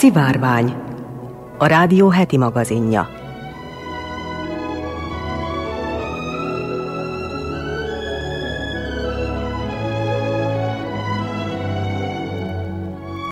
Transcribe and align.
Szivárvány, 0.00 0.74
a 1.58 1.66
rádió 1.66 2.08
heti 2.08 2.36
magazinja. 2.36 3.08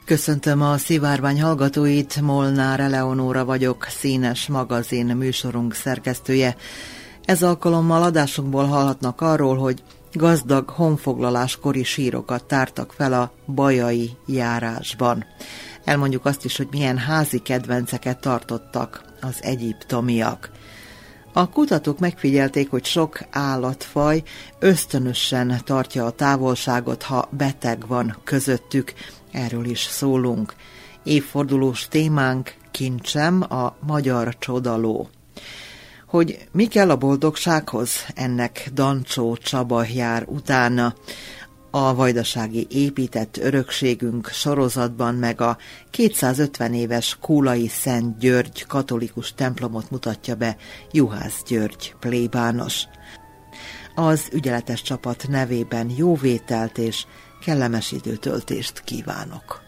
Köszöntöm 0.05 0.63
a 0.63 0.77
Szivárvány 0.77 1.43
hallgatóit, 1.43 2.21
Molnár 2.21 2.81
Eleonóra 2.81 3.45
vagyok, 3.45 3.87
színes 3.89 4.49
magazin 4.49 5.07
műsorunk 5.07 5.75
szerkesztője. 5.75 6.57
Ez 7.25 7.43
alkalommal 7.43 8.03
adásunkból 8.03 8.65
hallhatnak 8.65 9.21
arról, 9.21 9.57
hogy 9.57 9.83
gazdag 10.13 10.69
honfoglaláskori 10.69 11.85
sírokat 11.85 12.45
tártak 12.45 12.93
fel 12.93 13.13
a 13.13 13.33
bajai 13.47 14.11
járásban. 14.27 15.25
Elmondjuk 15.89 16.25
azt 16.25 16.45
is, 16.45 16.57
hogy 16.57 16.69
milyen 16.71 16.99
házi 16.99 17.39
kedvenceket 17.39 18.21
tartottak 18.21 19.05
az 19.21 19.39
egyiptomiak. 19.41 20.51
A 21.33 21.49
kutatók 21.49 21.99
megfigyelték, 21.99 22.71
hogy 22.71 22.85
sok 22.85 23.21
állatfaj 23.31 24.23
ösztönösen 24.59 25.61
tartja 25.65 26.05
a 26.05 26.11
távolságot, 26.11 27.03
ha 27.03 27.29
beteg 27.31 27.87
van 27.87 28.17
közöttük. 28.25 28.93
Erről 29.33 29.65
is 29.65 29.81
szólunk. 29.81 30.55
Évfordulós 31.03 31.89
témánk 31.89 32.55
kincsem 32.71 33.43
a 33.43 33.77
magyar 33.87 34.39
csodaló. 34.39 35.09
Hogy 36.07 36.49
mi 36.53 36.67
kell 36.67 36.91
a 36.91 36.97
boldogsághoz, 36.97 38.07
ennek 38.15 38.71
Dancsó 38.75 39.37
Csaba 39.37 39.85
jár 39.85 40.25
utána 40.27 40.95
a 41.71 41.95
vajdasági 41.95 42.67
épített 42.71 43.37
örökségünk 43.37 44.29
sorozatban 44.29 45.15
meg 45.15 45.41
a 45.41 45.57
250 45.91 46.75
éves 46.75 47.17
Kólai 47.21 47.69
Szent 47.69 48.19
György 48.19 48.67
katolikus 48.67 49.35
templomot 49.35 49.91
mutatja 49.91 50.35
be 50.35 50.57
Juhász 50.93 51.43
György 51.47 51.95
plébános. 52.01 52.85
Az 53.95 54.29
ügyeletes 54.33 54.83
csapat 54.83 55.29
nevében 55.29 55.91
jó 55.97 56.15
vételt 56.15 56.79
és 56.79 57.07
kellemes 57.45 57.93
időtöltést 57.93 58.81
kívánok. 58.85 59.61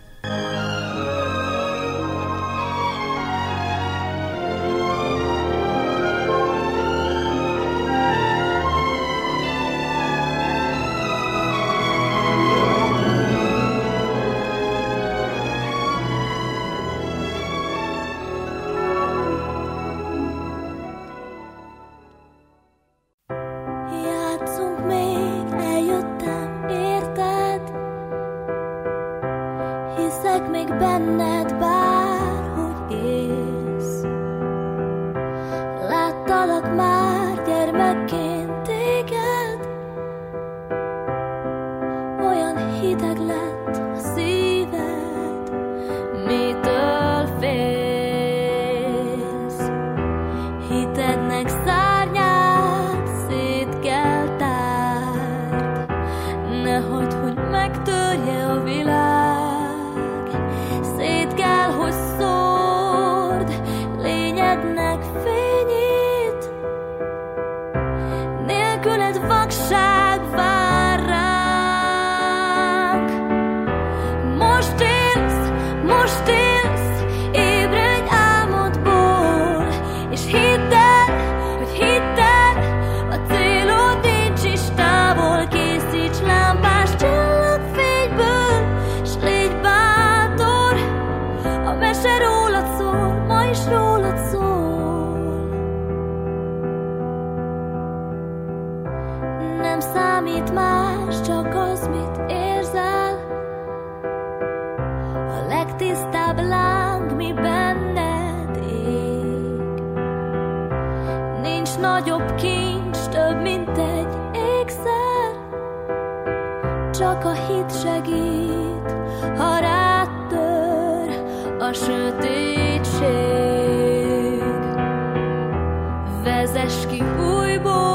boy. 127.62 127.89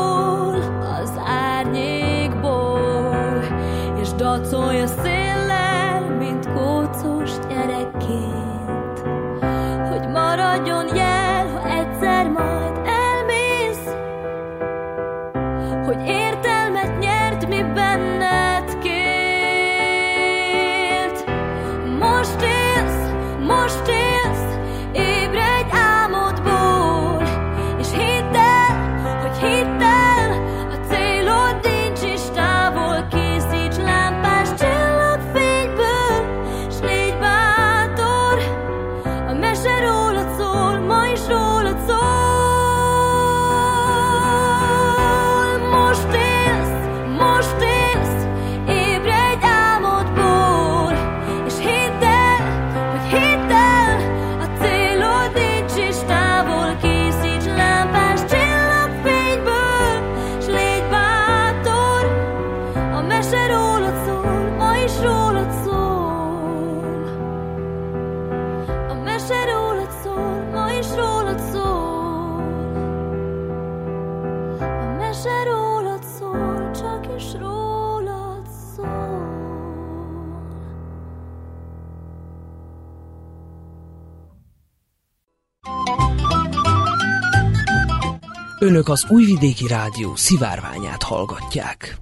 Önök 88.66 88.90
az 88.90 89.06
Újvidéki 89.10 89.68
Rádió 89.68 90.16
szivárványát 90.16 91.04
hallgatják. 91.04 91.98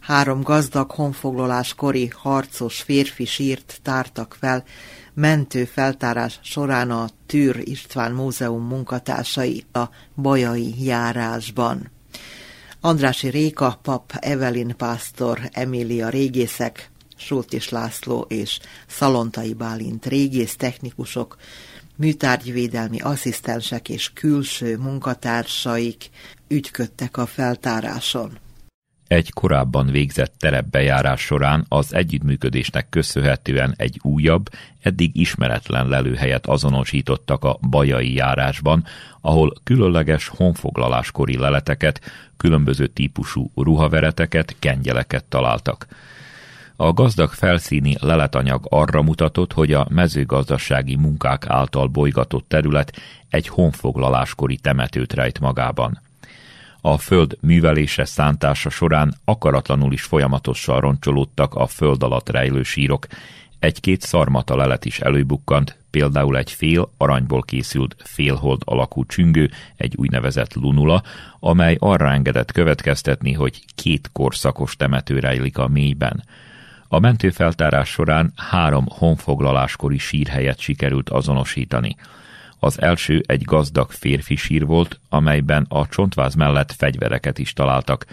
Három 0.00 0.42
gazdag 0.42 0.90
honfoglalás 0.90 1.74
kori 1.74 2.10
harcos 2.14 2.80
férfi 2.80 3.24
sírt 3.24 3.78
tártak 3.82 4.36
fel 4.40 4.64
mentő 5.14 5.64
feltárás 5.64 6.38
során 6.42 6.90
a 6.90 7.08
Tűr 7.26 7.60
István 7.64 8.12
Múzeum 8.12 8.66
munkatársai 8.66 9.64
a 9.72 9.82
Bajai 10.16 10.84
járásban. 10.84 11.90
Andrási 12.80 13.28
Réka, 13.28 13.78
Pap 13.82 14.12
Evelin 14.20 14.74
Pásztor, 14.76 15.40
Emília 15.50 16.08
Régészek, 16.08 16.90
Sultis 17.16 17.68
László 17.68 18.24
és 18.28 18.58
Szalontai 18.86 19.52
Bálint 19.52 20.06
régész 20.06 20.56
technikusok, 20.56 21.36
műtárgyvédelmi 21.96 23.00
asszisztensek 23.00 23.88
és 23.88 24.12
külső 24.12 24.76
munkatársaik 24.76 26.10
ügyködtek 26.48 27.16
a 27.16 27.26
feltáráson. 27.26 28.38
Egy 29.06 29.32
korábban 29.32 29.86
végzett 29.86 30.34
terepbejárás 30.38 31.20
során 31.20 31.64
az 31.68 31.94
együttműködésnek 31.94 32.88
köszönhetően 32.88 33.74
egy 33.76 33.98
újabb, 34.02 34.48
eddig 34.80 35.16
ismeretlen 35.16 35.88
lelőhelyet 35.88 36.46
azonosítottak 36.46 37.44
a 37.44 37.58
Bajai 37.70 38.14
járásban, 38.14 38.84
ahol 39.20 39.52
különleges 39.64 40.28
honfoglaláskori 40.28 41.36
leleteket, 41.36 42.00
különböző 42.36 42.86
típusú 42.86 43.50
ruhavereteket, 43.54 44.56
kengyeleket 44.58 45.24
találtak. 45.24 45.86
A 46.82 46.92
gazdag 46.92 47.30
felszíni 47.30 47.96
leletanyag 48.00 48.66
arra 48.68 49.02
mutatott, 49.02 49.52
hogy 49.52 49.72
a 49.72 49.86
mezőgazdasági 49.90 50.96
munkák 50.96 51.44
által 51.48 51.86
bolygatott 51.86 52.48
terület 52.48 52.96
egy 53.28 53.48
honfoglaláskori 53.48 54.56
temetőt 54.56 55.12
rejt 55.12 55.40
magában. 55.40 56.00
A 56.80 56.98
föld 56.98 57.36
művelése 57.40 58.04
szántása 58.04 58.70
során 58.70 59.14
akaratlanul 59.24 59.92
is 59.92 60.02
folyamatosan 60.02 60.80
roncsolódtak 60.80 61.54
a 61.54 61.66
föld 61.66 62.02
alatt 62.02 62.28
rejlő 62.28 62.62
sírok. 62.62 63.06
Egy-két 63.58 64.00
szarmata 64.00 64.56
lelet 64.56 64.84
is 64.84 65.00
előbukkant, 65.00 65.76
például 65.90 66.36
egy 66.36 66.50
fél 66.50 66.90
aranyból 66.96 67.42
készült 67.42 67.96
félhold 67.98 68.60
alakú 68.64 69.04
csüngő, 69.04 69.50
egy 69.76 69.94
úgynevezett 69.96 70.54
lunula, 70.54 71.02
amely 71.40 71.76
arra 71.78 72.10
engedett 72.10 72.52
következtetni, 72.52 73.32
hogy 73.32 73.64
két 73.74 74.10
korszakos 74.12 74.76
temető 74.76 75.18
rejlik 75.18 75.58
a 75.58 75.68
mélyben. 75.68 76.22
A 76.94 76.98
mentőfeltárás 76.98 77.88
során 77.88 78.32
három 78.36 78.86
honfoglaláskori 78.88 79.98
sírhelyet 79.98 80.58
sikerült 80.58 81.10
azonosítani. 81.10 81.96
Az 82.58 82.80
első 82.80 83.22
egy 83.26 83.42
gazdag 83.42 83.90
férfi 83.90 84.36
sír 84.36 84.66
volt, 84.66 85.00
amelyben 85.08 85.66
a 85.68 85.86
csontváz 85.88 86.34
mellett 86.34 86.72
fegyvereket 86.72 87.38
is 87.38 87.52
találtak. 87.52 88.06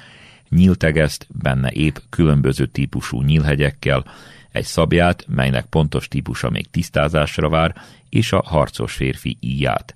Nyíltegeszt, 0.49 1.27
benne 1.41 1.69
épp 1.69 1.95
különböző 2.09 2.65
típusú 2.65 3.21
nyílhegyekkel, 3.21 4.05
egy 4.51 4.65
szabját, 4.65 5.25
melynek 5.27 5.65
pontos 5.65 6.07
típusa 6.07 6.49
még 6.49 6.69
tisztázásra 6.71 7.49
vár, 7.49 7.75
és 8.09 8.31
a 8.31 8.43
harcos 8.45 8.93
férfi 8.93 9.37
íját. 9.39 9.95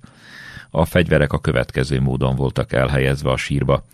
A 0.70 0.84
fegyverek 0.84 1.32
a 1.32 1.40
következő 1.40 2.00
módon 2.00 2.36
voltak 2.36 2.72
elhelyezve 2.72 3.30
a 3.30 3.36
sírba 3.36 3.84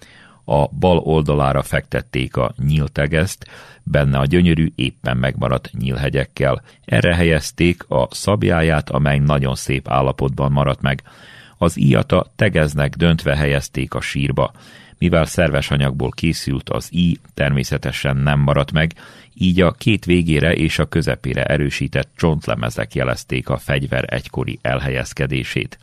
a 0.45 0.67
bal 0.69 0.99
oldalára 0.99 1.63
fektették 1.63 2.37
a 2.37 2.55
nyíltegeszt, 2.67 3.47
benne 3.83 4.19
a 4.19 4.25
gyönyörű, 4.25 4.73
éppen 4.75 5.17
megmaradt 5.17 5.71
nyílhegyekkel. 5.79 6.63
Erre 6.85 7.15
helyezték 7.15 7.85
a 7.89 8.09
szabjáját, 8.11 8.91
amely 8.91 9.19
nagyon 9.19 9.55
szép 9.55 9.89
állapotban 9.89 10.53
maradt 10.53 10.81
meg. 10.81 11.03
Az 11.59 11.79
íjata 11.79 12.33
tegeznek 12.37 12.97
döntve 12.97 13.37
helyezték 13.37 13.95
a 13.95 14.01
sírba. 14.01 14.53
Mivel 14.99 15.25
szerves 15.25 15.71
anyagból 15.71 16.11
készült, 16.11 16.71
az 16.71 16.89
íj 16.93 17.17
természetesen 17.35 18.17
nem 18.17 18.41
maradt 18.41 18.73
meg, 18.73 18.93
így 19.35 19.61
a 19.61 19.71
két 19.71 20.05
végére 20.05 20.55
és 20.55 20.79
a 20.79 20.87
közepére 20.87 21.45
erősített 21.45 22.09
csontlemezek 22.17 22.95
jelezték 22.95 23.49
a 23.49 23.57
fegyver 23.57 24.05
egykori 24.07 24.59
elhelyezkedését. 24.63 25.79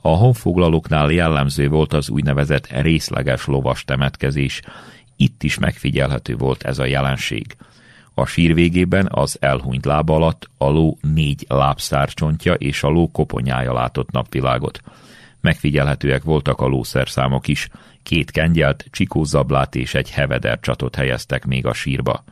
A 0.00 0.08
honfoglalóknál 0.08 1.10
jellemző 1.10 1.68
volt 1.68 1.92
az 1.92 2.08
úgynevezett 2.08 2.66
részleges 2.66 3.46
lovas 3.46 3.84
temetkezés, 3.84 4.60
itt 5.16 5.42
is 5.42 5.58
megfigyelhető 5.58 6.36
volt 6.36 6.62
ez 6.62 6.78
a 6.78 6.84
jelenség. 6.84 7.56
A 8.14 8.26
sír 8.26 8.54
végében 8.54 9.08
az 9.10 9.36
elhunyt 9.40 9.84
lába 9.84 10.14
alatt 10.14 10.50
a 10.58 10.68
ló 10.68 10.98
négy 11.14 11.44
lábszárcsontja 11.48 12.54
és 12.54 12.82
a 12.82 12.88
ló 12.88 13.10
koponyája 13.10 13.72
látott 13.72 14.10
napvilágot. 14.10 14.80
Megfigyelhetőek 15.40 16.22
voltak 16.22 16.60
a 16.60 16.66
lószerszámok 16.66 17.48
is, 17.48 17.68
két 18.02 18.30
kengyelt, 18.30 18.86
csikózablát 18.90 19.74
és 19.74 19.94
egy 19.94 20.10
heveder 20.10 20.60
csatot 20.60 20.94
helyeztek 20.94 21.44
még 21.44 21.66
a 21.66 21.72
sírba. 21.72 22.24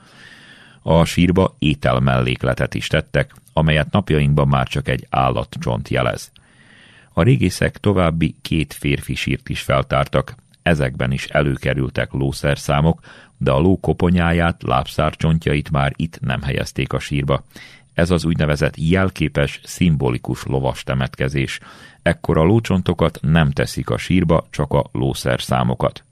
A 0.82 1.05
sírba 1.05 1.55
étel 1.59 2.00
mellékletet 2.00 2.75
is 2.75 2.87
tettek, 2.87 3.35
amelyet 3.53 3.91
napjainkban 3.91 4.49
már 4.49 4.69
csak 4.69 4.88
egy 4.88 5.06
állatcsont 5.11 5.88
jelez. 5.88 6.31
A 7.19 7.23
régészek 7.23 7.76
további 7.76 8.37
két 8.43 8.73
férfi 8.73 9.15
sírt 9.15 9.49
is 9.49 9.61
feltártak, 9.61 10.35
ezekben 10.62 11.12
is 11.12 11.26
előkerültek 11.26 12.12
lószerszámok, 12.12 13.00
de 13.37 13.50
a 13.50 13.59
ló 13.59 13.81
koponyáját, 13.81 14.62
lábszárcsontjait 14.62 15.70
már 15.70 15.93
itt 15.97 16.20
nem 16.20 16.43
helyezték 16.43 16.93
a 16.93 16.99
sírba. 16.99 17.44
Ez 17.94 18.11
az 18.11 18.25
úgynevezett 18.25 18.75
jelképes, 18.76 19.61
szimbolikus 19.65 20.44
lovas 20.44 20.82
temetkezés. 20.82 21.61
Ekkor 22.03 22.38
a 22.38 22.43
lócsontokat 22.43 23.19
nem 23.23 23.50
teszik 23.50 23.91
a 23.91 23.99
sírba, 23.99 24.47
csak 24.50 24.73
a 24.73 24.85
lószerszámokat. 24.93 26.05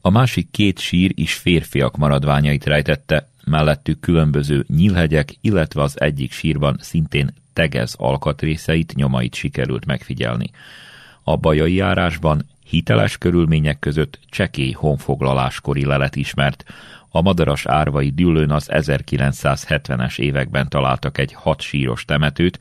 A 0.00 0.10
másik 0.10 0.50
két 0.50 0.78
sír 0.78 1.12
is 1.14 1.34
férfiak 1.34 1.96
maradványait 1.96 2.64
rejtette, 2.64 3.28
mellettük 3.44 4.00
különböző 4.00 4.64
nyílhegyek, 4.68 5.34
illetve 5.40 5.82
az 5.82 6.00
egyik 6.00 6.32
sírban 6.32 6.76
szintén 6.80 7.34
tegez 7.56 7.94
alkatrészeit, 7.98 8.92
nyomait 8.94 9.34
sikerült 9.34 9.86
megfigyelni. 9.86 10.50
A 11.22 11.36
bajai 11.36 11.74
járásban 11.74 12.46
hiteles 12.64 13.18
körülmények 13.18 13.78
között 13.78 14.18
csekély 14.30 14.72
honfoglaláskori 14.72 15.84
lelet 15.84 16.16
ismert, 16.16 16.64
a 17.08 17.20
madaras 17.20 17.66
árvai 17.66 18.10
dűlőn 18.10 18.50
az 18.50 18.68
1970-es 18.72 20.18
években 20.18 20.68
találtak 20.68 21.18
egy 21.18 21.32
hat 21.32 21.60
síros 21.60 22.04
temetőt, 22.04 22.58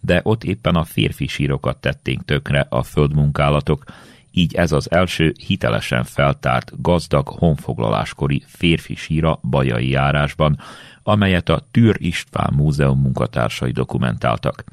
de 0.00 0.20
ott 0.22 0.44
éppen 0.44 0.74
a 0.74 0.84
férfi 0.84 1.26
sírokat 1.26 1.80
tették 1.80 2.20
tökre 2.20 2.66
a 2.68 2.82
földmunkálatok, 2.82 3.84
így 4.30 4.54
ez 4.54 4.72
az 4.72 4.90
első 4.90 5.34
hitelesen 5.46 6.04
feltárt 6.04 6.82
gazdag 6.82 7.28
honfoglaláskori 7.28 8.42
férfi 8.46 8.94
síra 8.94 9.38
Bajai 9.42 9.88
járásban, 9.88 10.58
amelyet 11.06 11.48
a 11.48 11.66
Tűr 11.70 11.96
István 11.98 12.52
Múzeum 12.54 13.00
munkatársai 13.00 13.70
dokumentáltak. 13.70 14.64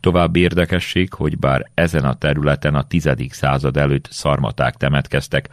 További 0.00 0.40
érdekesség, 0.40 1.12
hogy 1.12 1.38
bár 1.38 1.70
ezen 1.74 2.04
a 2.04 2.14
területen 2.14 2.74
a 2.74 2.82
10. 2.82 3.08
század 3.28 3.76
előtt 3.76 4.08
szarmaták 4.10 4.76
temetkeztek, 4.76 5.48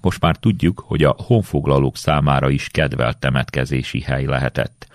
most 0.00 0.20
már 0.20 0.36
tudjuk, 0.36 0.82
hogy 0.86 1.02
a 1.02 1.16
honfoglalók 1.18 1.96
számára 1.96 2.50
is 2.50 2.68
kedvelt 2.68 3.18
temetkezési 3.18 4.00
hely 4.00 4.24
lehetett. 4.24 4.86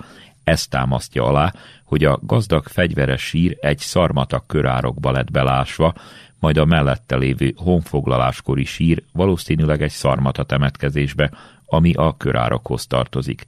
Ez 0.43 0.67
támasztja 0.67 1.23
alá, 1.23 1.53
hogy 1.83 2.03
a 2.03 2.19
gazdag 2.21 2.67
fegyveres 2.67 3.21
sír 3.21 3.57
egy 3.61 3.79
szarmatak 3.79 4.47
körárokba 4.47 5.11
lett 5.11 5.31
belásva, 5.31 5.93
majd 6.39 6.57
a 6.57 6.65
mellette 6.65 7.15
lévő 7.15 7.53
honfoglaláskori 7.55 8.65
sír 8.65 9.03
valószínűleg 9.11 9.81
egy 9.81 9.91
szarmata 9.91 10.43
temetkezésbe, 10.43 11.31
ami 11.65 11.93
a 11.93 12.17
körárokhoz 12.17 12.87
tartozik. 12.87 13.45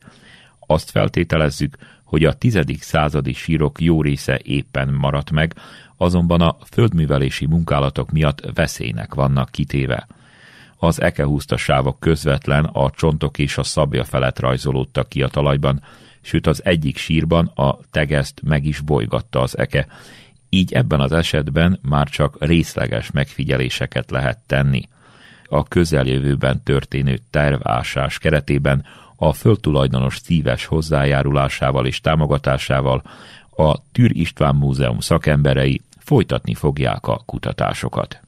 Azt 0.66 0.90
feltételezzük, 0.90 1.78
hogy 2.04 2.24
a 2.24 2.34
tizedik 2.34 2.82
századi 2.82 3.34
sírok 3.34 3.82
jó 3.82 4.02
része 4.02 4.40
éppen 4.44 4.94
maradt 4.94 5.32
meg, 5.32 5.54
azonban 5.98 6.42
a 6.42 6.58
földművelési 6.72 7.46
munkálatok 7.46 8.12
miatt 8.12 8.42
veszélynek 8.54 9.14
vannak 9.14 9.50
kitéve. 9.52 10.08
Az 10.78 11.02
ekehúztasávok 11.02 12.00
közvetlen 12.00 12.66
a 12.66 12.90
csontok 12.90 13.38
és 13.38 13.58
a 13.58 13.64
szabja 13.64 14.04
felett 14.04 14.40
rajzolódtak 14.40 15.10
ki 15.10 15.22
a 15.22 15.28
talajban, 15.28 15.82
sőt 16.22 16.48
az 16.48 16.66
egyik 16.66 16.98
sírban 16.98 17.46
a 17.46 17.80
tegeszt 17.92 18.42
meg 18.44 18.66
is 18.66 18.80
bolygatta 18.80 19.42
az 19.42 19.58
eke, 19.58 19.88
így 20.50 20.74
ebben 20.74 21.00
az 21.00 21.12
esetben 21.12 21.80
már 21.82 22.10
csak 22.10 22.36
részleges 22.40 23.12
megfigyeléseket 23.12 24.12
lehet 24.12 24.40
tenni. 24.46 24.88
A 25.48 25.64
közeljövőben 25.64 26.64
történő 26.64 27.20
tervásás 27.30 28.18
keretében 28.18 28.86
a 29.16 29.34
földtulajdonos 29.34 30.18
szíves 30.18 30.66
hozzájárulásával 30.66 31.86
és 31.86 32.02
támogatásával 32.02 33.02
a 33.56 33.92
Tűr 33.92 34.16
István 34.16 34.56
Múzeum 34.56 35.00
szakemberei 35.00 35.82
folytatni 36.00 36.54
fogják 36.54 37.08
a 37.08 37.22
kutatásokat. 37.26 38.20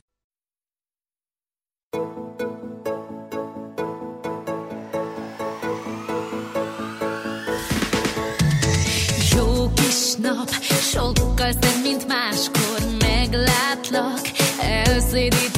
Jó 9.35 9.71
kis 9.73 10.15
nap, 10.21 10.49
sokkal 10.91 11.51
szebb, 11.51 11.81
mint 11.83 12.07
máskor 12.07 12.79
meglátlak, 12.99 14.21
elszédít 14.61 15.56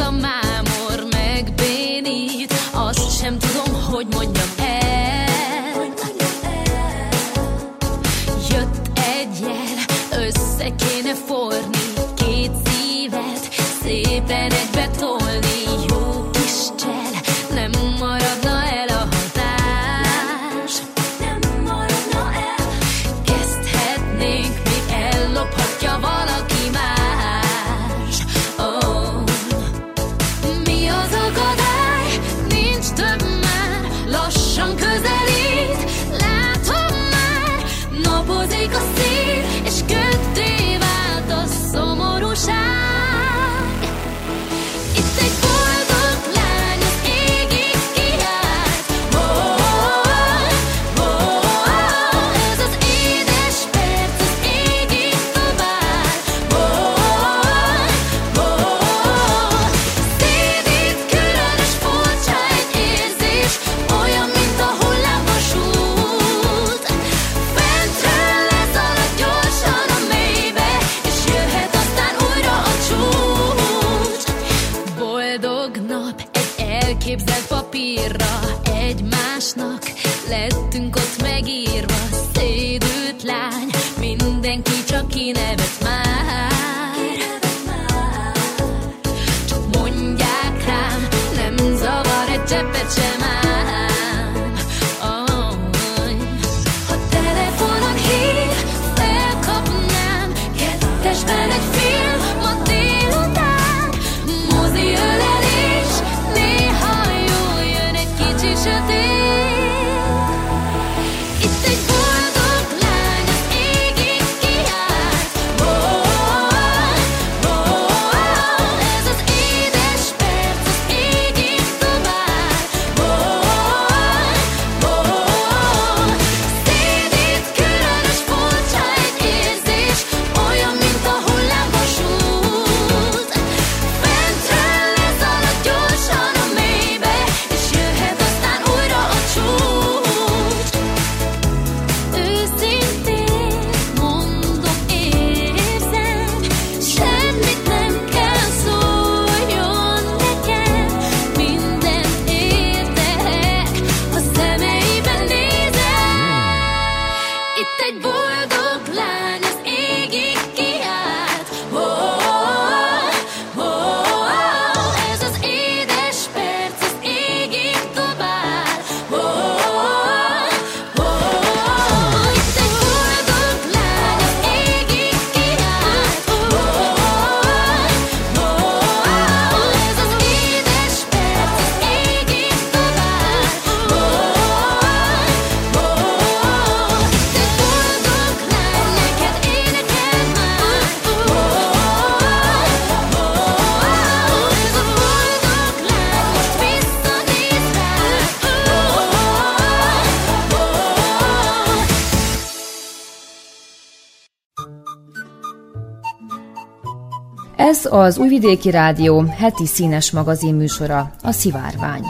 az 207.89 208.17
Újvidéki 208.17 208.69
Rádió 208.69 209.21
heti 209.21 209.65
színes 209.65 210.11
magazin 210.11 210.55
műsora, 210.55 211.13
a 211.21 211.31
Szivárvány. 211.31 212.05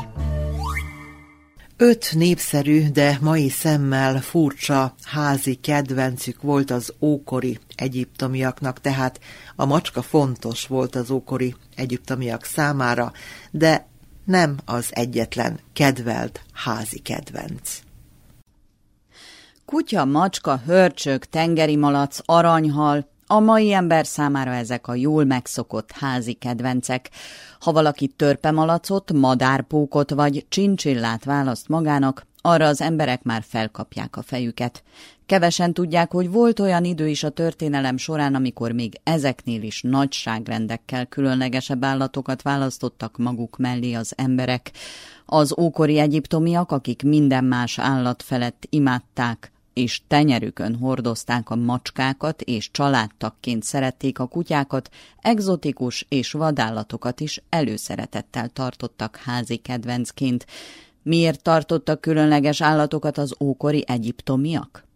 Öt 1.77 2.12
népszerű, 2.15 2.89
de 2.89 3.17
mai 3.21 3.50
szemmel 3.50 4.21
furcsa 4.21 4.95
házi 5.03 5.55
kedvencük 5.55 6.41
volt 6.41 6.71
az 6.71 6.93
ókori 7.01 7.59
egyiptomiaknak, 7.75 8.81
tehát 8.81 9.19
a 9.55 9.65
macska 9.65 10.01
fontos 10.01 10.67
volt 10.67 10.95
az 10.95 11.12
ókori 11.12 11.55
egyiptomiak 11.75 12.43
számára, 12.43 13.12
de 13.51 13.88
nem 14.25 14.57
az 14.65 14.88
egyetlen 14.89 15.59
kedvelt 15.74 16.41
házi 16.53 17.00
kedvenc. 17.00 17.79
Kutya, 19.65 20.05
macska, 20.05 20.62
hörcsök, 20.65 21.25
tengeri 21.25 21.75
malac, 21.75 22.19
aranyhal, 22.25 23.07
a 23.31 23.39
mai 23.39 23.74
ember 23.74 24.05
számára 24.05 24.53
ezek 24.53 24.88
a 24.88 24.95
jól 24.95 25.24
megszokott 25.24 25.91
házi 25.91 26.33
kedvencek. 26.33 27.09
Ha 27.59 27.71
valaki 27.71 28.07
törpemalacot, 28.07 29.13
madárpókot 29.13 30.12
vagy 30.12 30.45
csincsillát 30.50 31.24
választ 31.24 31.67
magának, 31.67 32.27
arra 32.41 32.65
az 32.65 32.81
emberek 32.81 33.24
már 33.24 33.43
felkapják 33.48 34.17
a 34.17 34.21
fejüket. 34.21 34.83
Kevesen 35.25 35.74
tudják, 35.74 36.12
hogy 36.12 36.31
volt 36.31 36.59
olyan 36.59 36.83
idő 36.83 37.07
is 37.07 37.24
a 37.24 37.29
történelem 37.29 37.98
során, 37.98 38.36
amikor 38.36 38.71
még 38.71 39.00
ezeknél 39.03 39.62
is 39.62 39.81
nagyságrendekkel 39.81 41.05
különlegesebb 41.05 41.86
állatokat 41.86 42.41
választottak 42.41 43.17
maguk 43.17 43.57
mellé 43.57 43.93
az 43.93 44.13
emberek. 44.15 44.71
Az 45.25 45.59
ókori 45.59 46.00
egyiptomiak, 46.00 46.71
akik 46.71 47.03
minden 47.03 47.43
más 47.43 47.79
állat 47.79 48.24
felett 48.24 48.65
imádták 48.69 49.51
és 49.79 50.01
tenyerükön 50.07 50.75
hordozták 50.75 51.50
a 51.50 51.55
macskákat, 51.55 52.41
és 52.41 52.71
családtakként 52.71 53.63
szerették 53.63 54.19
a 54.19 54.27
kutyákat, 54.27 54.89
egzotikus 55.21 56.05
és 56.09 56.31
vadállatokat 56.31 57.19
is 57.19 57.41
előszeretettel 57.50 58.50
tartottak 58.50 59.15
házi 59.15 59.55
kedvencként. 59.55 60.45
Miért 61.03 61.41
tartottak 61.43 62.01
különleges 62.01 62.62
állatokat 62.62 63.17
az 63.17 63.36
ókori 63.39 63.83
egyiptomiak? 63.88 64.88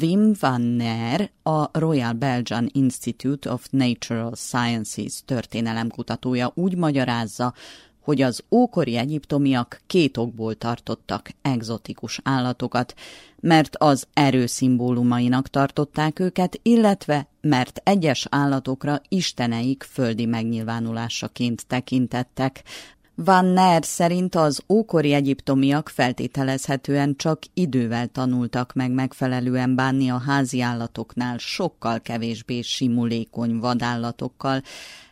Wim 0.00 0.32
van 0.40 0.60
Ner, 0.60 1.30
a 1.42 1.78
Royal 1.78 2.12
Belgian 2.12 2.68
Institute 2.72 3.52
of 3.52 3.66
Natural 3.70 4.34
Sciences 4.34 5.22
történelemkutatója 5.24 6.52
úgy 6.54 6.76
magyarázza, 6.76 7.54
hogy 8.02 8.22
az 8.22 8.42
ókori 8.50 8.96
egyiptomiak 8.96 9.80
két 9.86 10.16
okból 10.16 10.54
tartottak 10.54 11.30
egzotikus 11.42 12.20
állatokat, 12.22 12.94
mert 13.40 13.76
az 13.76 14.06
erő 14.12 14.46
szimbólumainak 14.46 15.48
tartották 15.48 16.18
őket, 16.18 16.60
illetve 16.62 17.28
mert 17.40 17.80
egyes 17.84 18.26
állatokra 18.30 19.00
isteneik 19.08 19.82
földi 19.82 20.26
megnyilvánulásaként 20.26 21.66
tekintettek, 21.66 22.62
van 23.14 23.44
Ner 23.44 23.84
szerint 23.84 24.34
az 24.34 24.62
ókori 24.68 25.12
egyiptomiak 25.12 25.88
feltételezhetően 25.88 27.16
csak 27.16 27.42
idővel 27.54 28.06
tanultak 28.06 28.72
meg 28.72 28.90
megfelelően 28.90 29.74
bánni 29.74 30.10
a 30.10 30.18
házi 30.18 30.60
állatoknál 30.60 31.38
sokkal 31.38 32.00
kevésbé 32.00 32.60
simulékony 32.60 33.58
vadállatokkal. 33.58 34.62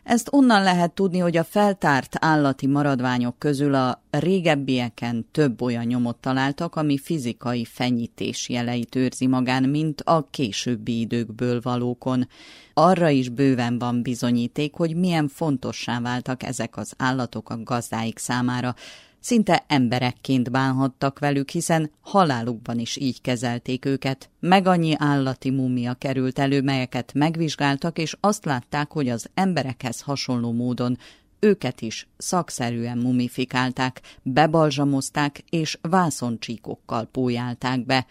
Ezt 0.03 0.27
onnan 0.31 0.63
lehet 0.63 0.91
tudni, 0.91 1.17
hogy 1.17 1.37
a 1.37 1.43
feltárt 1.43 2.15
állati 2.19 2.67
maradványok 2.67 3.39
közül 3.39 3.73
a 3.73 4.03
régebbieken 4.09 5.27
több 5.31 5.61
olyan 5.61 5.85
nyomot 5.85 6.15
találtak, 6.15 6.75
ami 6.75 6.97
fizikai 6.97 7.65
fenyítés 7.65 8.49
jeleit 8.49 8.95
őrzi 8.95 9.27
magán, 9.27 9.63
mint 9.63 10.01
a 10.01 10.27
későbbi 10.31 10.99
időkből 10.99 11.59
valókon. 11.63 12.27
Arra 12.73 13.09
is 13.09 13.29
bőven 13.29 13.79
van 13.79 14.01
bizonyíték, 14.01 14.73
hogy 14.73 14.95
milyen 14.95 15.27
fontossá 15.27 15.99
váltak 15.99 16.43
ezek 16.43 16.77
az 16.77 16.93
állatok 16.97 17.49
a 17.49 17.63
gazdáik 17.63 18.17
számára, 18.17 18.75
Szinte 19.21 19.63
emberekként 19.67 20.51
bánhattak 20.51 21.19
velük, 21.19 21.49
hiszen 21.49 21.91
halálukban 22.01 22.79
is 22.79 22.97
így 22.97 23.21
kezelték 23.21 23.85
őket. 23.85 24.29
Meg 24.39 24.67
annyi 24.67 24.93
állati 24.97 25.49
mumia 25.49 25.93
került 25.93 26.39
elő, 26.39 26.61
melyeket 26.61 27.13
megvizsgáltak, 27.13 27.97
és 27.97 28.17
azt 28.19 28.45
látták, 28.45 28.91
hogy 28.91 29.09
az 29.09 29.29
emberekhez 29.33 30.01
hasonló 30.01 30.51
módon 30.51 30.97
őket 31.39 31.81
is 31.81 32.07
szakszerűen 32.17 32.97
mumifikálták, 32.97 34.01
bebalzsamozták 34.21 35.43
és 35.49 35.77
vászoncsíkokkal 35.81 37.05
pójálták 37.05 37.85
be. 37.85 38.05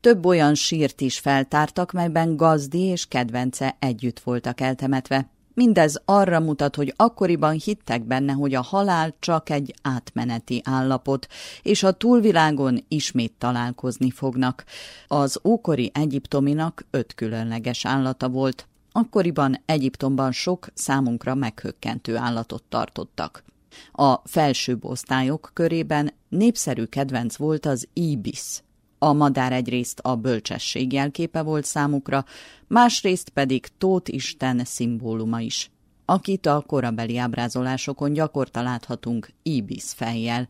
Több 0.00 0.26
olyan 0.26 0.54
sírt 0.54 1.00
is 1.00 1.18
feltártak, 1.18 1.92
melyben 1.92 2.36
gazdi 2.36 2.80
és 2.80 3.06
kedvence 3.06 3.76
együtt 3.78 4.20
voltak 4.20 4.60
eltemetve. 4.60 5.33
Mindez 5.54 6.00
arra 6.04 6.40
mutat, 6.40 6.76
hogy 6.76 6.94
akkoriban 6.96 7.52
hittek 7.64 8.04
benne, 8.04 8.32
hogy 8.32 8.54
a 8.54 8.62
halál 8.62 9.14
csak 9.18 9.50
egy 9.50 9.74
átmeneti 9.82 10.62
állapot, 10.64 11.26
és 11.62 11.82
a 11.82 11.92
túlvilágon 11.92 12.84
ismét 12.88 13.32
találkozni 13.38 14.10
fognak. 14.10 14.64
Az 15.08 15.40
ókori 15.44 15.90
egyiptominak 15.94 16.86
öt 16.90 17.14
különleges 17.14 17.84
állata 17.86 18.28
volt. 18.28 18.66
Akkoriban 18.92 19.62
Egyiptomban 19.66 20.32
sok 20.32 20.66
számunkra 20.74 21.34
meghökkentő 21.34 22.16
állatot 22.16 22.62
tartottak. 22.68 23.44
A 23.92 24.14
felsőbb 24.24 24.84
osztályok 24.84 25.50
körében 25.52 26.12
népszerű 26.28 26.84
kedvenc 26.84 27.36
volt 27.36 27.66
az 27.66 27.88
ibis. 27.92 28.63
A 29.04 29.12
madár 29.12 29.52
egyrészt 29.52 29.98
a 29.98 30.16
bölcsesség 30.16 30.92
jelképe 30.92 31.42
volt 31.42 31.64
számukra, 31.64 32.24
másrészt 32.66 33.28
pedig 33.28 33.66
Tóth 33.78 34.14
Isten 34.14 34.64
szimbóluma 34.64 35.40
is 35.40 35.70
akit 36.04 36.46
a 36.46 36.64
korabeli 36.66 37.18
ábrázolásokon 37.18 38.12
gyakorta 38.12 38.62
láthatunk 38.62 39.28
ibis 39.42 39.84
fejjel. 39.96 40.48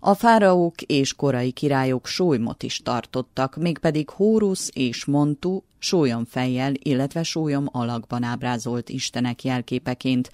A 0.00 0.14
fáraók 0.14 0.82
és 0.82 1.14
korai 1.14 1.50
királyok 1.50 2.06
sólymot 2.06 2.62
is 2.62 2.78
tartottak, 2.78 3.56
mégpedig 3.56 4.10
Hórusz 4.10 4.70
és 4.72 5.04
Montu 5.04 5.62
sólyom 5.78 6.24
fejjel, 6.24 6.72
illetve 6.76 7.22
sólyom 7.22 7.66
alakban 7.72 8.22
ábrázolt 8.22 8.88
istenek 8.88 9.44
jelképeként. 9.44 10.30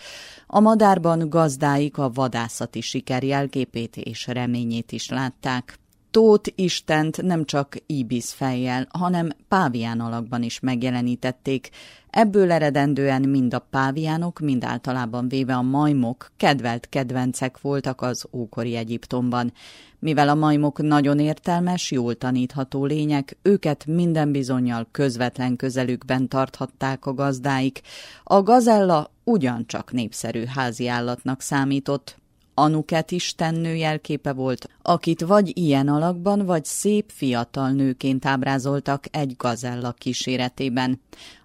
A 0.46 0.61
madárban 0.61 1.28
gazdáik 1.28 1.99
a 1.99 2.11
vadászati 2.11 2.80
siker 2.80 3.23
jelképét 3.23 3.96
és 3.96 4.26
reményét 4.26 4.92
is 4.92 5.08
látták. 5.08 5.78
Tóth 6.16 6.52
Istent 6.54 7.23
nem 7.23 7.44
csak 7.44 7.76
Ibis 7.87 8.32
fejjel, 8.32 8.87
hanem 8.90 9.30
pávián 9.49 10.00
alakban 10.00 10.42
is 10.42 10.61
megjelenítették. 10.61 11.68
Ebből 12.11 12.52
eredendően 12.52 13.23
mind 13.23 13.54
a 13.54 13.66
páviánok, 13.70 14.38
mind 14.38 14.64
általában 14.64 15.28
véve 15.28 15.54
a 15.54 15.62
majmok 15.62 16.32
kedvelt 16.37 16.88
kedvencek 16.88 17.61
voltak 17.61 18.00
az 18.00 18.26
ókori 18.32 18.76
Egyiptomban. 18.76 19.52
Mivel 19.99 20.28
a 20.28 20.34
majmok 20.34 20.82
nagyon 20.82 21.19
értelmes, 21.19 21.91
jól 21.91 22.14
tanítható 22.14 22.84
lények, 22.84 23.36
őket 23.43 23.86
minden 23.86 24.32
bizonyal 24.32 24.88
közvetlen 24.91 25.56
közelükben 25.56 26.28
tarthatták 26.28 27.06
a 27.06 27.14
gazdáik. 27.14 27.80
A 28.25 28.43
gazella 28.43 29.10
ugyancsak 29.25 29.93
népszerű 29.93 30.45
házi 30.45 30.88
állatnak 30.88 31.41
számított, 31.41 32.19
Anuket 32.58 33.10
istennő 33.10 33.75
jelképe 33.75 34.32
volt, 34.32 34.69
akit 34.82 35.21
vagy 35.21 35.58
ilyen 35.58 35.88
alakban, 35.88 36.47
vagy 36.47 36.64
szép 36.64 37.10
fiatal 37.14 37.71
nőként 37.71 38.26
ábrázoltak 38.26 39.04
egy 39.10 39.34
gazella 39.36 39.92
kíséretében. 39.92 41.00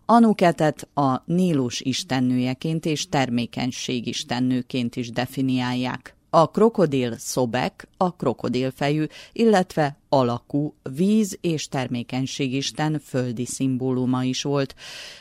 Anuketet 0.05 0.87
a 0.93 1.21
Nílus 1.25 1.81
istennőjeként 1.81 2.85
és 2.85 3.09
termékenység 3.09 4.07
istennőként 4.07 4.95
is 4.95 5.09
definiálják. 5.09 6.15
A 6.33 6.49
krokodil 6.51 7.15
szobek, 7.17 7.87
a 7.97 8.15
krokodilfejű, 8.15 9.05
illetve 9.31 9.97
alakú 10.09 10.73
víz 10.95 11.37
és 11.41 11.67
termékenységisten 11.67 12.99
földi 13.05 13.45
szimbóluma 13.45 14.23
is 14.23 14.43
volt. 14.43 14.75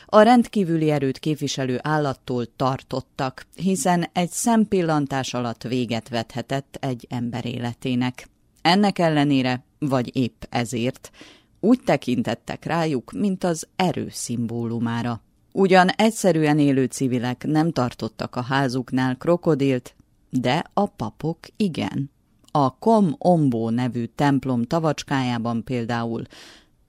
A 0.05 0.21
rendkívüli 0.21 0.89
erőt 0.89 1.19
képviselő 1.19 1.79
állattól 1.81 2.45
tartottak, 2.55 3.45
hiszen 3.55 4.09
egy 4.13 4.29
szempillantás 4.29 5.33
alatt 5.33 5.63
véget 5.63 6.09
vethetett 6.09 6.77
egy 6.79 7.07
ember 7.09 7.45
életének. 7.45 8.27
Ennek 8.61 8.99
ellenére, 8.99 9.63
vagy 9.79 10.15
épp 10.15 10.43
ezért, 10.49 11.11
úgy 11.59 11.79
tekintettek 11.85 12.65
rájuk, 12.65 13.11
mint 13.11 13.43
az 13.43 13.67
erő 13.75 14.07
szimbólumára. 14.11 15.21
Ugyan 15.51 15.89
egyszerűen 15.89 16.59
élő 16.59 16.85
civilek 16.85 17.43
nem 17.45 17.71
tartottak 17.71 18.35
a 18.35 18.41
házuknál 18.41 19.15
krokodilt, 19.15 19.95
de 20.31 20.63
a 20.73 20.85
papok 20.85 21.39
igen. 21.55 22.11
A 22.51 22.77
Kom 22.77 23.15
Ombo 23.17 23.69
nevű 23.69 24.05
templom 24.05 24.63
tavacskájában 24.63 25.63
például 25.63 26.23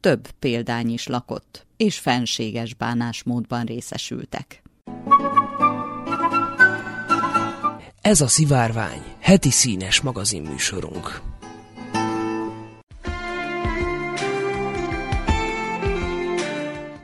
több 0.00 0.30
példány 0.30 0.90
is 0.90 1.06
lakott, 1.06 1.66
és 1.76 1.98
fenséges 1.98 2.74
bánásmódban 2.74 3.64
részesültek. 3.64 4.62
Ez 8.00 8.20
a 8.20 8.26
Szivárvány, 8.26 9.02
heti 9.20 9.50
színes 9.50 10.00
magazinműsorunk. 10.00 11.20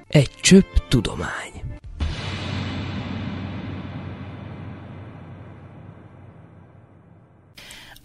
Egy 0.09 0.31
csöpp 0.41 0.77
tudomány. 0.89 1.58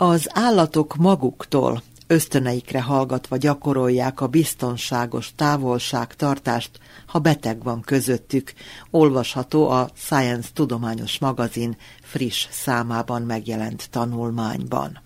Az 0.04 0.28
állatok 0.30 0.96
maguktól 0.96 1.82
ösztöneikre 2.08 2.82
hallgatva 2.82 3.38
gyakorolják 3.38 4.22
a 4.22 4.28
biztonságos 4.28 5.32
távolságtartást, 5.36 6.80
ha 7.06 7.20
beteg 7.20 7.63
van 7.63 7.82
közöttük, 7.82 8.54
olvasható 8.92 9.70
a 9.70 9.89
Science 9.96 10.50
tudományos 10.54 11.20
magazin 11.20 11.78
friss 12.02 12.48
számában 12.52 13.22
megjelent 13.22 13.89
tanulmányban. 13.89 15.03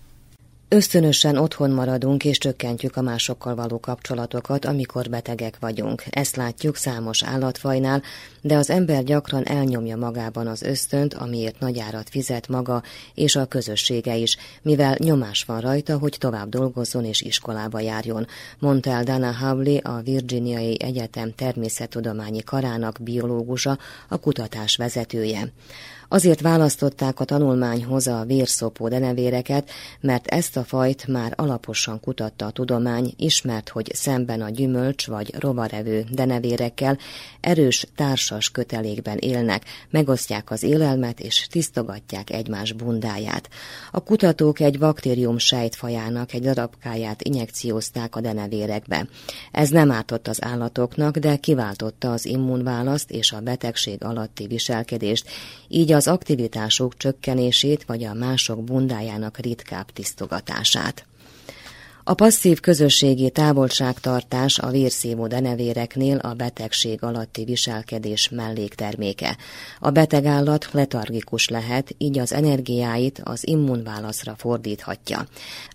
Ösztönösen 0.70 1.36
otthon 1.36 1.70
maradunk 1.70 2.24
és 2.24 2.38
csökkentjük 2.38 2.96
a 2.96 3.02
másokkal 3.02 3.54
való 3.54 3.80
kapcsolatokat, 3.80 4.64
amikor 4.64 5.08
betegek 5.08 5.56
vagyunk. 5.60 6.02
Ezt 6.10 6.36
látjuk 6.36 6.76
számos 6.76 7.24
állatfajnál, 7.24 8.02
de 8.40 8.56
az 8.56 8.70
ember 8.70 9.04
gyakran 9.04 9.46
elnyomja 9.46 9.96
magában 9.96 10.46
az 10.46 10.62
ösztönt, 10.62 11.14
amiért 11.14 11.60
nagy 11.60 11.78
árat 11.78 12.08
fizet 12.08 12.48
maga 12.48 12.82
és 13.14 13.36
a 13.36 13.46
közössége 13.46 14.16
is, 14.16 14.36
mivel 14.62 14.96
nyomás 14.98 15.44
van 15.44 15.60
rajta, 15.60 15.98
hogy 15.98 16.16
tovább 16.18 16.48
dolgozzon 16.48 17.04
és 17.04 17.20
iskolába 17.20 17.80
járjon, 17.80 18.26
mondta 18.58 18.90
el 18.90 19.04
Dana 19.04 19.32
Havli, 19.32 19.76
a 19.76 20.00
Virginiai 20.04 20.82
Egyetem 20.82 21.34
természettudományi 21.34 22.42
karának 22.42 22.98
biológusa, 23.00 23.78
a 24.08 24.16
kutatás 24.16 24.76
vezetője. 24.76 25.52
Azért 26.10 26.40
választották 26.40 27.20
a 27.20 27.24
tanulmányhoz 27.24 28.06
a 28.06 28.24
vérszopó 28.26 28.88
denevéreket, 28.88 29.70
mert 30.00 30.26
ezt 30.26 30.56
a 30.58 30.64
fajt 30.64 31.06
már 31.06 31.32
alaposan 31.36 32.00
kutatta 32.00 32.46
a 32.46 32.50
tudomány, 32.50 33.14
ismert, 33.16 33.68
hogy 33.68 33.90
szemben 33.94 34.40
a 34.40 34.50
gyümölcs 34.50 35.06
vagy 35.06 35.34
rovarevő 35.38 36.04
denevérekkel 36.10 36.98
erős 37.40 37.86
társas 37.96 38.50
kötelékben 38.50 39.16
élnek, 39.18 39.64
megosztják 39.90 40.50
az 40.50 40.62
élelmet 40.62 41.20
és 41.20 41.46
tisztogatják 41.46 42.30
egymás 42.30 42.72
bundáját. 42.72 43.48
A 43.90 44.00
kutatók 44.00 44.60
egy 44.60 44.78
baktérium 44.78 45.38
sejtfajának 45.38 46.32
egy 46.32 46.42
darabkáját 46.42 47.22
injekciózták 47.22 48.16
a 48.16 48.20
denevérekbe. 48.20 49.08
Ez 49.52 49.68
nem 49.68 49.90
ártott 49.90 50.28
az 50.28 50.44
állatoknak, 50.44 51.16
de 51.16 51.36
kiváltotta 51.36 52.12
az 52.12 52.26
immunválaszt 52.26 53.10
és 53.10 53.32
a 53.32 53.40
betegség 53.40 54.04
alatti 54.04 54.46
viselkedést, 54.46 55.28
így 55.68 55.92
az 55.92 56.08
aktivitások 56.08 56.96
csökkenését 56.96 57.84
vagy 57.84 58.04
a 58.04 58.14
mások 58.14 58.64
bundájának 58.64 59.38
ritkább 59.38 59.90
tisztogatását. 59.90 60.47
A 62.08 62.14
passzív 62.14 62.60
közösségi 62.60 63.30
távolságtartás 63.30 64.58
a 64.58 64.70
vérszívó 64.70 65.26
denevéreknél 65.26 66.16
a 66.16 66.32
betegség 66.34 67.02
alatti 67.02 67.44
viselkedés 67.44 68.28
mellékterméke. 68.28 69.36
A 69.80 69.90
beteg 69.90 70.24
állat 70.24 70.68
letargikus 70.72 71.48
lehet, 71.48 71.94
így 71.98 72.18
az 72.18 72.32
energiáit 72.32 73.20
az 73.24 73.48
immunválaszra 73.48 74.34
fordíthatja. 74.38 75.26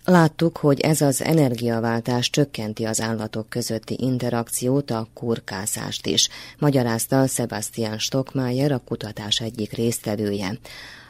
Láttuk, 0.04 0.56
hogy 0.56 0.80
ez 0.80 1.00
az 1.00 1.22
energiaváltás 1.22 2.30
csökkenti 2.30 2.84
az 2.84 3.00
állatok 3.00 3.48
közötti 3.48 3.96
interakciót, 4.00 4.90
a 4.90 5.08
kurkászást 5.12 6.06
is, 6.06 6.28
magyarázta 6.58 7.26
Sebastian 7.26 7.98
Stockmayer, 7.98 8.72
a 8.72 8.82
kutatás 8.84 9.40
egyik 9.40 9.72
résztvevője. 9.72 10.58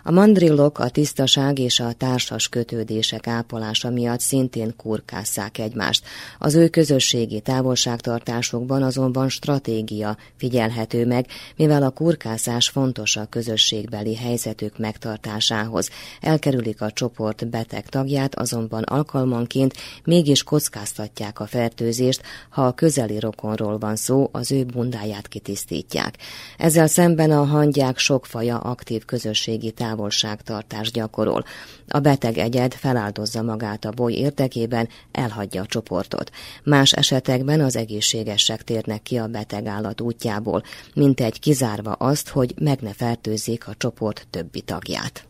A 0.07 0.11
mandrillok 0.11 0.79
a 0.79 0.89
tisztaság 0.89 1.59
és 1.59 1.81
a 1.81 1.93
társas 1.93 2.49
kötődések 2.49 3.27
ápolása 3.27 3.91
miatt 3.91 4.21
szintén 4.21 4.77
kurkásszák 4.77 5.59
egymást. 5.59 6.05
Az 6.39 6.55
ő 6.55 6.69
közösségi 6.69 7.41
távolságtartásokban 7.41 8.83
azonban 8.83 9.29
stratégia 9.29 10.17
figyelhető 10.37 11.07
meg, 11.07 11.27
mivel 11.57 11.83
a 11.83 11.91
kurkászás 11.91 12.69
fontos 12.69 13.17
a 13.17 13.25
közösségbeli 13.25 14.17
helyzetük 14.17 14.79
megtartásához. 14.79 15.91
Elkerülik 16.21 16.81
a 16.81 16.91
csoport 16.91 17.49
beteg 17.49 17.87
tagját, 17.87 18.35
azonban 18.35 18.83
alkalmanként 18.83 19.75
mégis 20.05 20.43
kockáztatják 20.43 21.41
a 21.41 21.47
fertőzést, 21.47 22.23
ha 22.51 22.67
a 22.67 22.73
közeli 22.73 23.19
rokonról 23.19 23.79
van 23.79 23.97
szó, 23.97 24.29
az 24.33 24.53
ő 24.53 24.65
bundáját 24.65 25.29
kitisztítják. 25.29 26.19
Ezzel 26.59 26.87
szemben 26.87 27.31
a 27.31 27.45
hangyák 27.45 27.99
sok 27.99 28.27
faja 28.27 28.59
aktív 28.59 29.05
közösségi 29.05 29.71
távolságtartásában 29.71 29.93
távolságtartás 29.95 30.91
gyakorol. 30.91 31.45
A 31.89 31.99
beteg 31.99 32.39
egyed 32.39 32.75
feláldozza 32.75 33.43
magát 33.43 33.85
a 33.85 33.91
boly 33.91 34.13
érdekében, 34.13 34.89
elhagyja 35.13 35.63
a 35.63 35.67
csoportot. 35.67 36.31
Más 36.65 36.93
esetekben 36.93 37.61
az 37.61 37.77
egészségesek 37.77 38.63
térnek 38.63 39.03
ki 39.03 39.17
a 39.17 39.27
beteg 39.27 39.67
állat 39.67 40.01
útjából, 40.01 40.63
mint 40.95 41.21
egy 41.21 41.41
kizárva 41.41 41.93
azt, 41.93 42.29
hogy 42.29 42.55
meg 42.61 42.81
ne 42.81 42.93
fertőzzék 42.93 43.69
a 43.69 43.75
csoport 43.77 44.27
többi 44.31 44.61
tagját. 44.61 45.27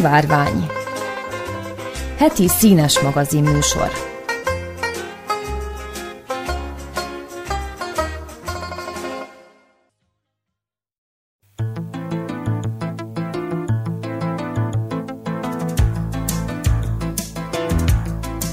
Szivárvány 0.00 0.66
Heti 2.16 2.48
színes 2.48 3.00
magazin 3.00 3.42
műsor. 3.42 3.90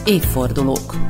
Évfordulók 0.05 1.06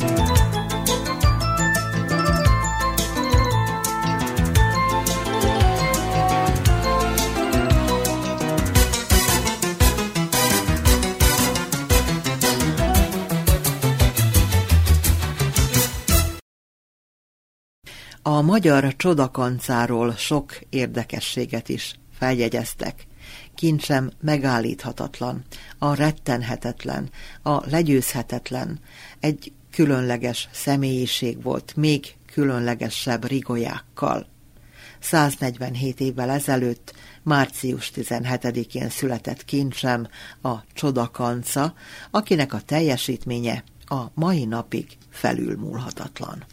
magyar 18.47 18.95
csodakancáról 18.95 20.13
sok 20.15 20.59
érdekességet 20.69 21.69
is 21.69 21.95
feljegyeztek. 22.17 23.07
Kincsem 23.55 24.11
megállíthatatlan, 24.21 25.43
a 25.77 25.95
rettenhetetlen, 25.95 27.09
a 27.43 27.69
legyőzhetetlen, 27.69 28.79
egy 29.19 29.51
különleges 29.71 30.49
személyiség 30.51 31.43
volt, 31.43 31.75
még 31.75 32.15
különlegesebb 32.33 33.27
rigolyákkal. 33.27 34.27
147 34.99 35.99
évvel 35.99 36.29
ezelőtt, 36.29 36.93
március 37.23 37.91
17-én 37.95 38.89
született 38.89 39.45
kincsem, 39.45 40.07
a 40.41 40.55
csodakanca, 40.73 41.73
akinek 42.11 42.53
a 42.53 42.61
teljesítménye 42.61 43.63
a 43.85 44.01
mai 44.13 44.45
napig 44.45 44.97
felülmúlhatatlan. 45.09 46.45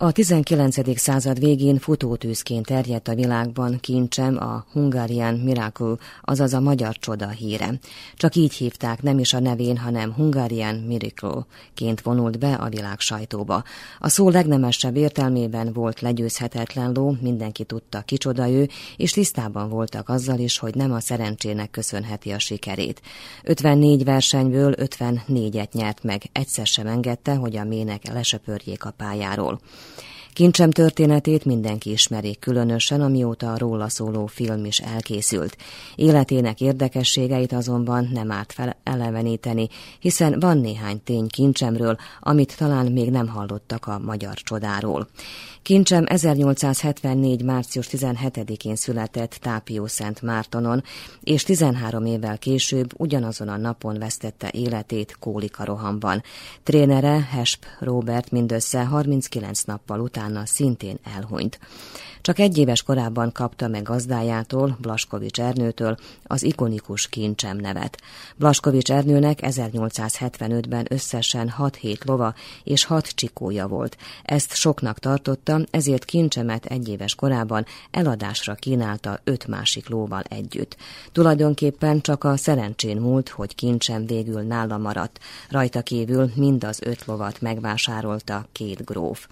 A 0.00 0.12
19. 0.12 0.98
század 0.98 1.38
végén 1.38 1.78
futótűzként 1.78 2.66
terjedt 2.66 3.08
a 3.08 3.14
világban 3.14 3.78
kincsem 3.80 4.36
a 4.36 4.64
Hungarian 4.72 5.34
Miracle, 5.34 5.94
azaz 6.22 6.54
a 6.54 6.60
magyar 6.60 6.96
csoda 6.98 7.28
híre. 7.28 7.78
Csak 8.14 8.34
így 8.34 8.52
hívták, 8.52 9.02
nem 9.02 9.18
is 9.18 9.32
a 9.32 9.40
nevén, 9.40 9.76
hanem 9.76 10.12
Hungarian 10.12 10.74
Miracle-ként 10.74 12.00
vonult 12.00 12.38
be 12.38 12.54
a 12.54 12.68
világ 12.68 13.00
sajtóba. 13.00 13.62
A 13.98 14.08
szó 14.08 14.28
legnemesebb 14.28 14.96
értelmében 14.96 15.72
volt 15.72 16.00
legyőzhetetlen 16.00 16.92
ló, 16.92 17.16
mindenki 17.20 17.64
tudta, 17.64 18.00
kicsoda 18.00 18.48
ő, 18.48 18.68
és 18.96 19.10
tisztában 19.10 19.68
voltak 19.68 20.08
azzal 20.08 20.38
is, 20.38 20.58
hogy 20.58 20.74
nem 20.74 20.92
a 20.92 21.00
szerencsének 21.00 21.70
köszönheti 21.70 22.30
a 22.30 22.38
sikerét. 22.38 23.00
54 23.42 24.04
versenyből 24.04 24.74
54-et 24.76 25.72
nyert 25.72 26.02
meg, 26.02 26.22
egyszer 26.32 26.66
sem 26.66 26.86
engedte, 26.86 27.34
hogy 27.34 27.56
a 27.56 27.64
mének 27.64 28.12
lesöpörjék 28.12 28.84
a 28.84 28.90
pályáról. 28.90 29.60
Kincsem 30.38 30.70
történetét 30.70 31.44
mindenki 31.44 31.90
ismeri, 31.90 32.36
különösen 32.40 33.00
amióta 33.00 33.52
a 33.52 33.58
róla 33.58 33.88
szóló 33.88 34.26
film 34.26 34.64
is 34.64 34.78
elkészült. 34.78 35.56
Életének 35.94 36.60
érdekességeit 36.60 37.52
azonban 37.52 38.08
nem 38.12 38.30
árt 38.30 38.52
fel 38.52 38.76
hiszen 40.00 40.40
van 40.40 40.58
néhány 40.58 41.02
tény 41.04 41.26
kincsemről, 41.26 41.96
amit 42.20 42.56
talán 42.56 42.92
még 42.92 43.10
nem 43.10 43.28
hallottak 43.28 43.86
a 43.86 43.98
magyar 43.98 44.34
csodáról. 44.34 45.08
Kincsem 45.62 46.04
1874. 46.06 47.42
március 47.42 47.88
17-én 47.90 48.76
született 48.76 49.38
Tápió 49.40 49.86
Szent 49.86 50.22
Mártonon, 50.22 50.82
és 51.20 51.42
13 51.42 52.04
évvel 52.04 52.38
később 52.38 52.92
ugyanazon 52.96 53.48
a 53.48 53.56
napon 53.56 53.98
vesztette 53.98 54.50
életét 54.52 55.16
Kólika 55.20 55.64
rohamban. 55.64 56.22
Trénere 56.62 57.28
Hesp 57.30 57.64
Robert 57.80 58.30
mindössze 58.30 58.84
39 58.84 59.62
nappal 59.62 60.00
utána 60.28 60.46
szintén 60.46 60.98
elhunyt. 61.14 61.58
Csak 62.20 62.38
egy 62.38 62.58
éves 62.58 62.82
korában 62.82 63.32
kapta 63.32 63.68
meg 63.68 63.82
gazdájától, 63.82 64.76
Blaskovics 64.80 65.40
Ernőtől 65.40 65.96
az 66.26 66.42
ikonikus 66.42 67.08
kincsem 67.08 67.56
nevet. 67.56 68.00
Blaskovics 68.36 68.90
Ernőnek 68.90 69.38
1875-ben 69.42 70.86
összesen 70.90 71.54
6-7 71.58 72.06
lova 72.06 72.34
és 72.64 72.84
6 72.84 73.08
csikója 73.08 73.66
volt. 73.66 73.96
Ezt 74.22 74.54
soknak 74.54 74.98
tartotta, 74.98 75.60
ezért 75.70 76.04
kincsemet 76.04 76.64
egy 76.64 76.88
éves 76.88 77.14
korában 77.14 77.66
eladásra 77.90 78.54
kínálta 78.54 79.20
öt 79.24 79.46
másik 79.46 79.88
lóval 79.88 80.22
együtt. 80.28 80.76
Tulajdonképpen 81.12 82.00
csak 82.00 82.24
a 82.24 82.36
szerencsén 82.36 82.96
múlt, 82.96 83.28
hogy 83.28 83.54
kincsem 83.54 84.06
végül 84.06 84.40
nála 84.40 84.78
maradt. 84.78 85.18
Rajta 85.50 85.82
kívül 85.82 86.30
mind 86.34 86.64
az 86.64 86.80
öt 86.82 87.04
lovat 87.04 87.40
megvásárolta 87.40 88.46
két 88.52 88.84
gróf. 88.84 89.26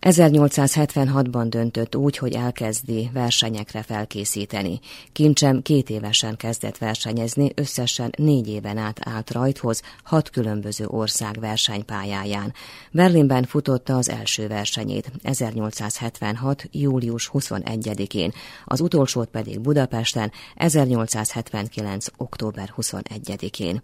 1876-ban 0.00 1.46
döntött 1.48 1.96
úgy, 1.96 2.16
hogy 2.16 2.34
elkezdi 2.34 3.10
versenyekre 3.12 3.82
felkészíteni. 3.82 4.80
Kincsem 5.12 5.62
két 5.62 5.90
évesen 5.90 6.36
kezdett 6.36 6.78
versenyezni, 6.78 7.50
összesen 7.54 8.12
négy 8.16 8.48
éven 8.48 8.76
át 8.78 9.00
állt 9.04 9.30
rajthoz 9.30 9.82
hat 10.04 10.30
különböző 10.30 10.86
ország 10.86 11.40
versenypályáján. 11.40 12.52
Berlinben 12.90 13.44
futotta 13.44 13.96
az 13.96 14.08
első 14.08 14.46
versenyét 14.46 15.12
1876. 15.22 16.68
július 16.70 17.30
21-én, 17.32 18.32
az 18.64 18.80
utolsót 18.80 19.28
pedig 19.28 19.60
Budapesten 19.60 20.32
1879. 20.54 22.06
október 22.16 22.74
21-én. 22.76 23.82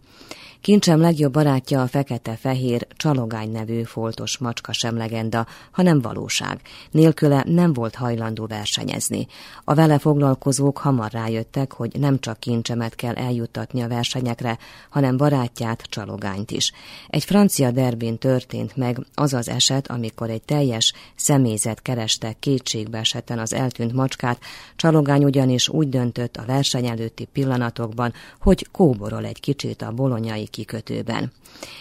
Kincsem 0.66 1.00
legjobb 1.00 1.32
barátja 1.32 1.82
a 1.82 1.86
fekete-fehér 1.86 2.86
csalogány 2.96 3.50
nevű 3.50 3.82
foltos 3.82 4.38
macska 4.38 4.72
sem 4.72 4.96
legenda, 4.96 5.46
hanem 5.70 6.00
valóság. 6.00 6.60
Nélküle 6.90 7.44
nem 7.46 7.72
volt 7.72 7.94
hajlandó 7.94 8.46
versenyezni. 8.46 9.26
A 9.64 9.74
vele 9.74 9.98
foglalkozók 9.98 10.78
hamar 10.78 11.10
rájöttek, 11.10 11.72
hogy 11.72 11.90
nem 11.98 12.18
csak 12.18 12.40
kincsemet 12.40 12.94
kell 12.94 13.14
eljuttatni 13.14 13.82
a 13.82 13.88
versenyekre, 13.88 14.58
hanem 14.90 15.16
barátját, 15.16 15.82
csalogányt 15.82 16.50
is. 16.50 16.72
Egy 17.08 17.24
francia 17.24 17.70
derbin 17.70 18.18
történt 18.18 18.76
meg 18.76 19.06
az 19.14 19.32
az 19.32 19.48
eset, 19.48 19.90
amikor 19.90 20.30
egy 20.30 20.42
teljes 20.42 20.92
személyzet 21.16 21.82
kereste 21.82 22.32
kétségbe 22.40 22.98
esetten 22.98 23.38
az 23.38 23.52
eltűnt 23.52 23.92
macskát, 23.92 24.40
csalogány 24.76 25.24
ugyanis 25.24 25.68
úgy 25.68 25.88
döntött 25.88 26.36
a 26.36 26.44
verseny 26.46 26.86
előtti 26.86 27.24
pillanatokban, 27.24 28.12
hogy 28.40 28.66
kóborol 28.72 29.24
egy 29.24 29.40
kicsit 29.40 29.82
a 29.82 29.92
bolonyai 29.92 30.46
kikötőben. 30.56 31.32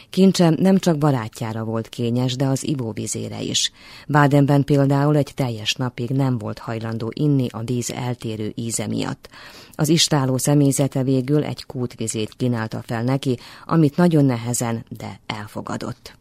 Kincsem 0.09 0.55
nem 0.57 0.77
csak 0.77 0.97
barátjára 0.97 1.63
volt 1.63 1.89
kényes, 1.89 2.35
de 2.35 2.45
az 2.45 2.67
ivóvizére 2.67 3.41
is. 3.41 3.71
Bádenben 4.07 4.63
például 4.63 5.17
egy 5.17 5.31
teljes 5.35 5.73
napig 5.73 6.09
nem 6.09 6.37
volt 6.37 6.59
hajlandó 6.59 7.11
inni 7.13 7.47
a 7.51 7.63
víz 7.63 7.91
eltérő 7.91 8.51
íze 8.55 8.87
miatt. 8.87 9.29
Az 9.75 9.89
istáló 9.89 10.37
személyzete 10.37 11.03
végül 11.03 11.43
egy 11.43 11.65
kútvizét 11.65 12.33
kínálta 12.37 12.83
fel 12.85 13.03
neki, 13.03 13.37
amit 13.65 13.97
nagyon 13.97 14.25
nehezen, 14.25 14.85
de 14.89 15.19
elfogadott. 15.25 16.15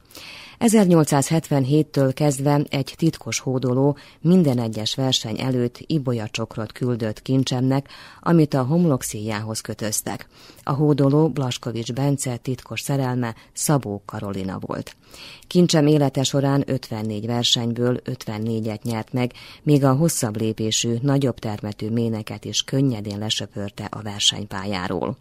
1877-től 0.66 2.10
kezdve 2.14 2.60
egy 2.68 2.94
titkos 2.96 3.38
hódoló 3.38 3.96
minden 4.20 4.58
egyes 4.58 4.94
verseny 4.94 5.40
előtt 5.40 5.78
ibolyacsokrot 5.86 6.72
küldött 6.72 7.22
kincsemnek, 7.22 7.88
amit 8.20 8.54
a 8.54 8.62
homlokszíjához 8.62 9.60
kötöztek. 9.60 10.28
A 10.62 10.72
hódoló 10.72 11.28
Blaskovics 11.28 11.92
Bence 11.92 12.36
titkos 12.36 12.80
szerelme 12.80 13.34
Szabó 13.52 14.02
Karolina 14.04 14.58
volt. 14.60 14.96
Kincsem 15.46 15.86
élete 15.86 16.22
során 16.22 16.62
54 16.66 17.26
versenyből 17.26 18.00
54-et 18.04 18.82
nyert 18.82 19.12
meg, 19.12 19.32
míg 19.62 19.84
a 19.84 19.92
hosszabb 19.92 20.40
lépésű, 20.40 20.94
nagyobb 21.02 21.38
termetű 21.38 21.90
méneket 21.90 22.44
is 22.44 22.62
könnyedén 22.62 23.18
lesöpörte 23.18 23.84
a 23.90 24.02
versenypályáról. 24.02 25.16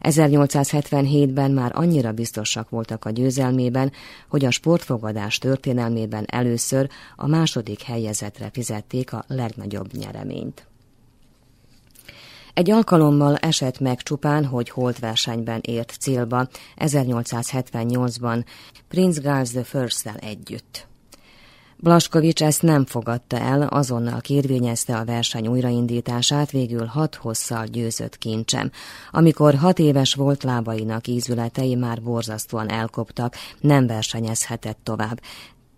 1877-ben 0.00 1.50
már 1.50 1.72
annyira 1.74 2.12
biztosak 2.12 2.70
voltak 2.70 3.04
a 3.04 3.10
győzelmében, 3.10 3.92
hogy 4.28 4.44
a 4.44 4.50
sportfogadás 4.78 5.38
történelmében 5.38 6.24
először 6.26 6.88
a 7.16 7.26
második 7.26 7.82
helyezetre 7.82 8.50
fizették 8.52 9.12
a 9.12 9.24
legnagyobb 9.26 9.92
nyereményt. 9.92 10.66
Egy 12.54 12.70
alkalommal 12.70 13.36
esett 13.36 13.80
meg 13.80 14.02
csupán, 14.02 14.44
hogy 14.44 14.70
holt 14.70 14.98
versenyben 14.98 15.60
ért 15.62 15.96
célba 16.00 16.48
1878-ban 16.76 18.44
Prince 18.88 19.42
the 19.42 19.64
first 19.64 20.06
együtt. 20.16 20.86
Blaskovics 21.80 22.42
ezt 22.42 22.62
nem 22.62 22.86
fogadta 22.86 23.38
el, 23.38 23.62
azonnal 23.62 24.20
kérvényezte 24.20 24.96
a 24.96 25.04
verseny 25.04 25.46
újraindítását, 25.46 26.50
végül 26.50 26.84
hat 26.84 27.14
hosszal 27.14 27.66
győzött 27.66 28.18
kincsem. 28.18 28.70
Amikor 29.10 29.54
hat 29.54 29.78
éves 29.78 30.14
volt, 30.14 30.42
lábainak 30.42 31.06
ízületei 31.06 31.74
már 31.74 32.02
borzasztóan 32.02 32.70
elkoptak, 32.70 33.34
nem 33.60 33.86
versenyezhetett 33.86 34.78
tovább. 34.82 35.20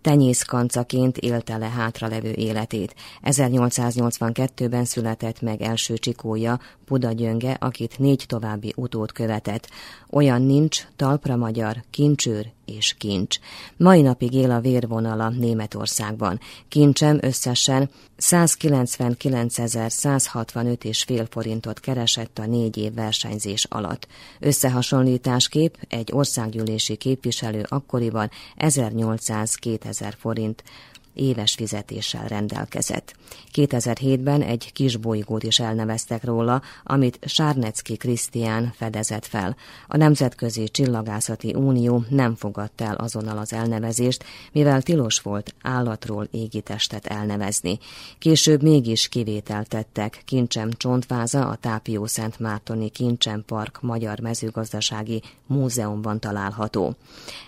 tenyészkancaként 0.01 1.17
élte 1.17 1.57
le 1.57 1.69
hátralevő 1.69 2.31
életét. 2.31 2.95
1882-ben 3.23 4.85
született 4.85 5.41
meg 5.41 5.61
első 5.61 5.97
csikója, 5.97 6.59
Buda 6.87 7.11
Gyönge, 7.11 7.57
akit 7.59 7.99
négy 7.99 8.23
további 8.27 8.73
utót 8.75 9.11
követett. 9.11 9.69
Olyan 10.09 10.41
nincs, 10.41 10.87
talpra 10.95 11.35
magyar, 11.35 11.83
kincsőr 11.89 12.51
és 12.77 12.95
kincs. 12.97 13.37
Mai 13.77 14.01
napig 14.01 14.33
él 14.33 14.51
a 14.51 14.59
vérvonala 14.59 15.29
Németországban. 15.29 16.39
Kincsem 16.67 17.17
összesen 17.21 17.89
199.165 18.19 20.83
és 20.83 21.03
fél 21.03 21.27
forintot 21.29 21.79
keresett 21.79 22.39
a 22.39 22.45
négy 22.45 22.77
év 22.77 22.93
versenyzés 22.93 23.65
alatt. 23.69 24.07
Összehasonlításképp 24.39 25.75
egy 25.87 26.09
országgyűlési 26.13 26.95
képviselő 26.95 27.65
akkoriban 27.69 28.29
1800-2000 28.57 30.13
forint 30.17 30.63
éves 31.13 31.53
fizetéssel 31.53 32.27
rendelkezett. 32.27 33.15
2007-ben 33.53 34.41
egy 34.41 34.73
kis 34.73 34.97
bolygót 34.97 35.43
is 35.43 35.59
elneveztek 35.59 36.23
róla, 36.23 36.61
amit 36.83 37.19
Sárnecki 37.25 37.97
Krisztián 37.97 38.73
fedezett 38.75 39.25
fel. 39.25 39.55
A 39.87 39.97
Nemzetközi 39.97 40.69
Csillagászati 40.69 41.53
Unió 41.53 42.03
nem 42.09 42.35
fogadta 42.35 42.83
el 42.83 42.95
azonnal 42.95 43.37
az 43.37 43.53
elnevezést, 43.53 44.23
mivel 44.51 44.81
tilos 44.81 45.19
volt 45.19 45.53
állatról 45.61 46.27
égitestet 46.31 47.05
elnevezni. 47.05 47.79
Később 48.19 48.61
mégis 48.61 49.07
kivételt 49.07 49.67
tettek. 49.67 50.21
Kincsem 50.25 50.71
csontváza 50.71 51.47
a 51.47 51.55
Tápió 51.55 52.05
Szent 52.05 52.39
Mártoni 52.39 52.89
Kincsem 52.89 53.43
Park 53.45 53.81
Magyar 53.81 54.19
Mezőgazdasági 54.19 55.21
Múzeumban 55.47 56.19
található. 56.19 56.95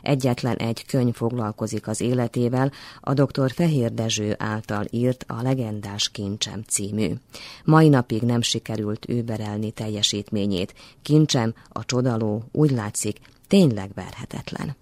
Egyetlen 0.02 0.56
egy 0.56 0.86
könyv 0.86 1.14
foglalkozik 1.14 1.88
az 1.88 2.02
életével, 2.02 2.72
a 3.02 3.14
dr. 3.14 3.53
Fehér 3.54 3.94
Dezső 3.94 4.36
által 4.38 4.86
írt 4.90 5.26
a 5.28 5.42
Legendás 5.42 6.10
Kincsem 6.10 6.62
című. 6.68 7.14
Mai 7.64 7.90
napig 7.90 8.22
nem 8.22 8.42
sikerült 8.42 9.10
őberelni 9.10 9.72
teljesítményét. 9.72 10.74
Kincsem, 11.02 11.54
a 11.70 11.86
csodaló, 11.86 12.44
úgy 12.52 12.72
látszik, 12.72 13.20
tényleg 13.48 13.92
verhetetlen. 13.96 14.76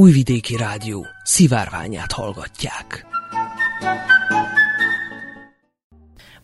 Újvidéki 0.00 0.56
Rádió 0.56 1.06
szivárványát 1.24 2.12
hallgatják. 2.12 3.06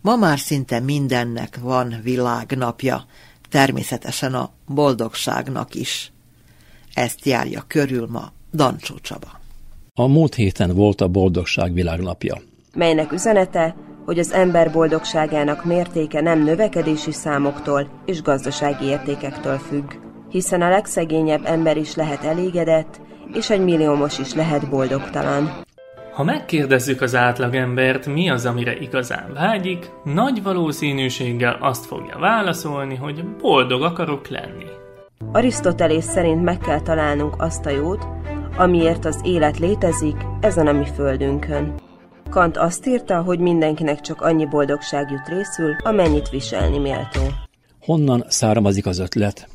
Ma 0.00 0.16
már 0.16 0.38
szinte 0.38 0.80
mindennek 0.80 1.58
van 1.62 1.94
világnapja, 2.02 3.04
természetesen 3.50 4.34
a 4.34 4.50
boldogságnak 4.66 5.74
is. 5.74 6.12
Ezt 6.94 7.24
járja 7.24 7.64
körül 7.66 8.06
ma 8.10 8.32
Dancsó 8.52 8.94
Csaba. 8.98 9.40
A 9.94 10.06
múlt 10.06 10.34
héten 10.34 10.74
volt 10.74 11.00
a 11.00 11.08
boldogság 11.08 11.72
világnapja. 11.72 12.40
Melynek 12.74 13.12
üzenete, 13.12 13.76
hogy 14.04 14.18
az 14.18 14.32
ember 14.32 14.72
boldogságának 14.72 15.64
mértéke 15.64 16.20
nem 16.20 16.42
növekedési 16.42 17.12
számoktól 17.12 17.88
és 18.06 18.22
gazdasági 18.22 18.84
értékektől 18.84 19.58
függ, 19.58 19.92
hiszen 20.30 20.62
a 20.62 20.68
legszegényebb 20.68 21.44
ember 21.44 21.76
is 21.76 21.94
lehet 21.94 22.24
elégedett, 22.24 23.04
és 23.32 23.50
egy 23.50 23.64
milliómos 23.64 24.18
is 24.18 24.34
lehet 24.34 24.68
boldogtalan. 24.68 25.64
Ha 26.12 26.22
megkérdezzük 26.22 27.00
az 27.00 27.14
átlagembert, 27.14 28.06
mi 28.06 28.30
az, 28.30 28.46
amire 28.46 28.76
igazán 28.76 29.32
vágyik, 29.34 29.90
nagy 30.04 30.42
valószínűséggel 30.42 31.58
azt 31.60 31.86
fogja 31.86 32.18
válaszolni, 32.18 32.94
hogy 32.94 33.24
boldog 33.24 33.82
akarok 33.82 34.28
lenni. 34.28 34.64
Arisztotelész 35.32 36.06
szerint 36.06 36.42
meg 36.42 36.58
kell 36.58 36.80
találnunk 36.80 37.34
azt 37.38 37.66
a 37.66 37.70
jót, 37.70 38.06
amiért 38.56 39.04
az 39.04 39.20
élet 39.24 39.58
létezik 39.58 40.16
ezen 40.40 40.66
a 40.66 40.72
mi 40.72 40.86
földünkön. 40.94 41.74
Kant 42.30 42.56
azt 42.56 42.86
írta, 42.86 43.22
hogy 43.22 43.38
mindenkinek 43.38 44.00
csak 44.00 44.20
annyi 44.20 44.46
boldogság 44.46 45.10
jut 45.10 45.28
részül, 45.28 45.76
amennyit 45.82 46.28
viselni 46.28 46.78
méltó. 46.78 47.20
Honnan 47.80 48.24
származik 48.28 48.86
az 48.86 48.98
ötlet? 48.98 49.48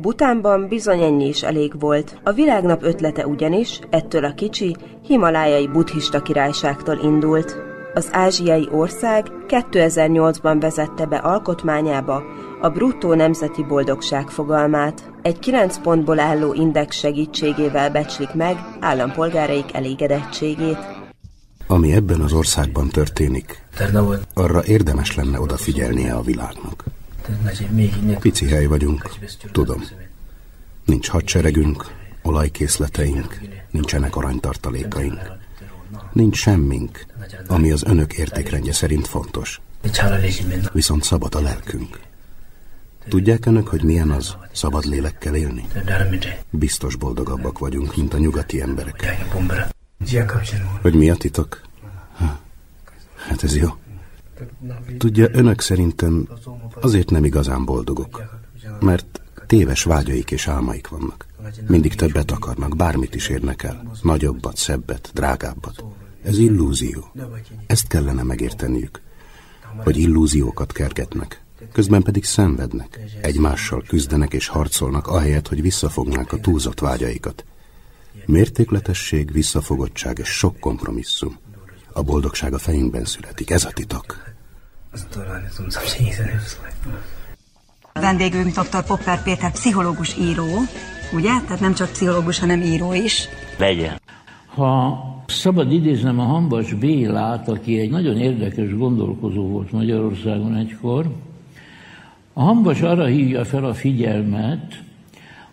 Butánban 0.00 0.68
bizony 0.68 1.02
ennyi 1.02 1.28
is 1.28 1.42
elég 1.42 1.80
volt. 1.80 2.20
A 2.24 2.32
világnap 2.32 2.82
ötlete 2.82 3.26
ugyanis 3.26 3.80
ettől 3.90 4.24
a 4.24 4.34
kicsi, 4.34 4.76
himalájai 5.02 5.68
buddhista 5.68 6.22
királyságtól 6.22 6.98
indult. 7.02 7.56
Az 7.94 8.08
ázsiai 8.12 8.68
ország 8.72 9.26
2008-ban 9.48 10.56
vezette 10.60 11.06
be 11.06 11.16
alkotmányába 11.16 12.22
a 12.60 12.68
bruttó 12.68 13.14
nemzeti 13.14 13.64
boldogság 13.64 14.28
fogalmát. 14.28 15.10
Egy 15.22 15.38
9 15.38 15.78
pontból 15.78 16.18
álló 16.18 16.52
index 16.52 16.96
segítségével 16.96 17.90
becslik 17.90 18.34
meg 18.34 18.56
állampolgáraik 18.80 19.74
elégedettségét. 19.74 20.78
Ami 21.66 21.92
ebben 21.92 22.20
az 22.20 22.32
országban 22.32 22.88
történik, 22.88 23.64
arra 24.34 24.64
érdemes 24.64 25.16
lenne 25.16 25.40
odafigyelnie 25.40 26.14
a 26.14 26.22
világnak. 26.22 26.84
Pici 28.18 28.46
hely 28.46 28.66
vagyunk, 28.66 29.10
tudom. 29.52 29.84
Nincs 30.84 31.08
hadseregünk, 31.08 31.94
olajkészleteink, 32.22 33.40
nincsenek 33.70 34.16
aranytartalékaink. 34.16 35.20
Nincs 36.12 36.36
semmink, 36.36 37.06
ami 37.46 37.70
az 37.70 37.84
önök 37.84 38.12
értékrendje 38.12 38.72
szerint 38.72 39.06
fontos. 39.06 39.60
Viszont 40.72 41.04
szabad 41.04 41.34
a 41.34 41.40
lelkünk. 41.40 42.00
Tudják 43.08 43.46
önök, 43.46 43.68
hogy 43.68 43.82
milyen 43.82 44.10
az 44.10 44.36
szabad 44.52 44.84
lélekkel 44.84 45.34
élni? 45.34 45.66
Biztos 46.50 46.96
boldogabbak 46.96 47.58
vagyunk, 47.58 47.96
mint 47.96 48.14
a 48.14 48.18
nyugati 48.18 48.60
emberek. 48.60 49.16
Hogy 50.80 50.94
mi 50.94 51.10
a 51.10 51.14
titok? 51.14 51.60
Hát 53.28 53.42
ez 53.42 53.56
jó. 53.56 53.68
Tudja, 54.98 55.28
önök 55.32 55.60
szerintem 55.60 56.28
azért 56.80 57.10
nem 57.10 57.24
igazán 57.24 57.64
boldogok, 57.64 58.22
mert 58.80 59.20
téves 59.46 59.82
vágyaik 59.82 60.30
és 60.30 60.48
álmaik 60.48 60.88
vannak. 60.88 61.26
Mindig 61.66 61.94
többet 61.94 62.30
akarnak, 62.30 62.76
bármit 62.76 63.14
is 63.14 63.28
érnek 63.28 63.62
el. 63.62 63.92
Nagyobbat, 64.02 64.56
szebbet, 64.56 65.10
drágábbat. 65.14 65.84
Ez 66.22 66.38
illúzió. 66.38 67.12
Ezt 67.66 67.86
kellene 67.86 68.22
megérteniük, 68.22 69.00
hogy 69.76 69.96
illúziókat 69.96 70.72
kergetnek, 70.72 71.42
közben 71.72 72.02
pedig 72.02 72.24
szenvednek, 72.24 73.00
egymással 73.20 73.82
küzdenek 73.88 74.32
és 74.32 74.46
harcolnak, 74.48 75.06
ahelyett, 75.06 75.48
hogy 75.48 75.62
visszafognák 75.62 76.32
a 76.32 76.40
túlzott 76.40 76.80
vágyaikat. 76.80 77.44
Mértékletesség, 78.26 79.32
visszafogottság 79.32 80.18
és 80.18 80.28
sok 80.28 80.58
kompromisszum. 80.60 81.38
A 81.92 82.02
boldogság 82.02 82.54
a 82.54 82.58
fejünkben 82.58 83.04
születik, 83.04 83.50
ez 83.50 83.64
a 83.64 83.70
titok. 83.70 84.27
A 87.92 88.00
vendégünk 88.00 88.54
dr. 88.54 88.84
Popper 88.86 89.22
Péter, 89.22 89.52
pszichológus 89.52 90.16
író, 90.18 90.46
ugye? 91.12 91.40
Tehát 91.40 91.60
nem 91.60 91.74
csak 91.74 91.90
pszichológus, 91.90 92.38
hanem 92.38 92.62
író 92.62 92.92
is. 92.94 93.28
Legyen. 93.58 94.00
Ha 94.46 95.04
szabad 95.26 95.72
idéznem 95.72 96.20
a 96.20 96.24
Hambas 96.24 96.72
Bélát, 96.72 97.48
aki 97.48 97.78
egy 97.78 97.90
nagyon 97.90 98.18
érdekes 98.18 98.74
gondolkozó 98.76 99.46
volt 99.46 99.72
Magyarországon 99.72 100.56
egykor, 100.56 101.06
a 102.32 102.42
Hambas 102.42 102.80
arra 102.80 103.04
hívja 103.04 103.44
fel 103.44 103.64
a 103.64 103.74
figyelmet, 103.74 104.82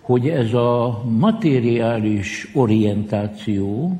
hogy 0.01 0.29
ez 0.29 0.53
a 0.53 1.03
materiális 1.19 2.47
orientáció 2.53 3.97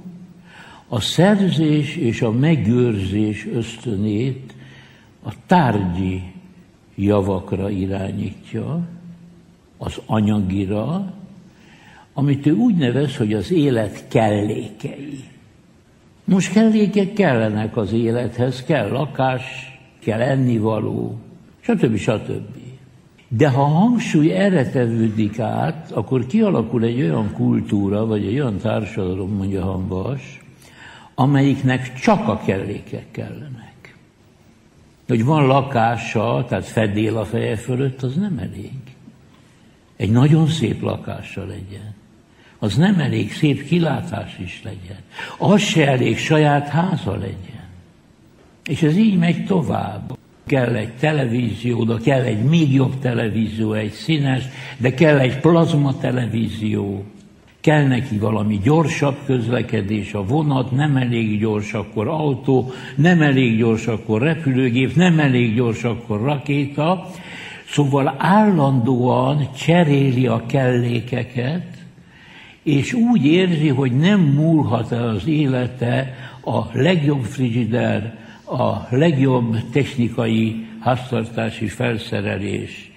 a 0.88 1.00
szerzés 1.00 1.96
és 1.96 2.22
a 2.22 2.32
megőrzés 2.32 3.48
ösztönét 3.54 4.55
a 5.26 5.34
tárgyi 5.46 6.24
javakra 6.96 7.70
irányítja, 7.70 8.80
az 9.78 10.02
anyagira, 10.06 11.14
amit 12.14 12.46
ő 12.46 12.52
úgy 12.52 12.76
nevez, 12.76 13.18
hogy 13.18 13.34
az 13.34 13.52
élet 13.52 14.08
kellékei. 14.08 15.24
Most 16.24 16.52
kellékek 16.52 17.14
kellenek 17.14 17.78
az 17.78 17.92
élethez, 17.92 18.64
kell 18.64 18.90
lakás, 18.90 19.44
kell 20.00 20.22
ennivaló, 20.22 21.16
stb. 21.60 21.96
stb. 21.96 22.58
De 23.28 23.50
ha 23.50 23.62
a 23.62 23.66
hangsúly 23.66 24.32
erre 24.32 24.70
tevődik 24.70 25.40
át, 25.40 25.92
akkor 25.92 26.26
kialakul 26.26 26.84
egy 26.84 27.02
olyan 27.02 27.34
kultúra, 27.34 28.06
vagy 28.06 28.26
egy 28.26 28.34
olyan 28.34 28.58
társadalom, 28.58 29.36
mondja 29.36 29.64
Hanvas, 29.64 30.44
amelyiknek 31.16 32.00
csak 32.00 32.28
a 32.28 32.42
kellékek 32.46 33.12
Hogy 35.08 35.26
van 35.26 35.46
lakása, 35.46 36.46
tehát 36.48 36.66
fedél 36.66 37.18
a 37.18 37.26
feje 37.26 37.56
fölött, 37.56 38.04
az 38.04 38.16
nem 38.16 38.38
elég. 38.38 38.72
Egy 39.96 40.12
nagyon 40.12 40.48
szép 40.48 40.82
lakása 40.82 41.46
legyen. 41.46 41.96
Az 42.60 42.76
nem 42.76 43.00
elég, 43.00 43.34
szép 43.34 43.64
kilátás 43.64 44.38
is 44.40 44.62
legyen. 44.64 44.98
Az 45.38 45.62
se 45.62 45.88
elég, 45.88 46.18
saját 46.18 46.68
háza 46.68 47.12
legyen. 47.12 47.64
És 48.66 48.82
ez 48.82 48.98
így 48.98 49.18
megy 49.18 49.46
tovább. 49.46 50.18
Kell 50.46 50.76
egy 50.76 50.94
televízió, 50.94 51.84
de 51.84 51.96
kell 52.04 52.22
egy 52.22 52.44
még 52.44 52.74
jobb 52.74 53.00
televízió, 53.00 53.74
egy 53.74 53.92
színes, 53.92 54.44
de 54.78 54.94
kell 54.94 55.20
egy 55.20 55.40
plazma 55.40 55.98
televízió, 55.98 57.04
kell 57.66 57.88
neki 57.88 58.18
valami 58.18 58.60
gyorsabb 58.64 59.16
közlekedés, 59.26 60.14
a 60.14 60.24
vonat 60.24 60.72
nem 60.72 60.96
elég 60.96 61.40
gyors, 61.40 61.74
akkor 61.74 62.08
autó, 62.08 62.72
nem 62.96 63.22
elég 63.22 63.58
gyors, 63.58 63.88
akkor 63.88 64.22
repülőgép, 64.22 64.96
nem 64.96 65.20
elég 65.20 65.56
gyors, 65.56 65.84
akkor 65.84 66.22
rakéta. 66.22 67.10
Szóval 67.70 68.16
állandóan 68.18 69.50
cseréli 69.58 70.28
a 70.28 70.46
kellékeket, 70.46 71.66
és 72.64 72.94
úgy 72.94 73.26
érzi, 73.26 73.68
hogy 73.68 73.92
nem 73.92 74.20
múlhat 74.20 74.92
el 74.92 75.08
az 75.08 75.28
élete 75.28 76.14
a 76.44 76.78
legjobb 76.78 77.24
frigider, 77.24 78.18
a 78.46 78.96
legjobb 78.96 79.58
technikai 79.72 80.66
háztartási 80.80 81.68
felszerelés, 81.68 82.92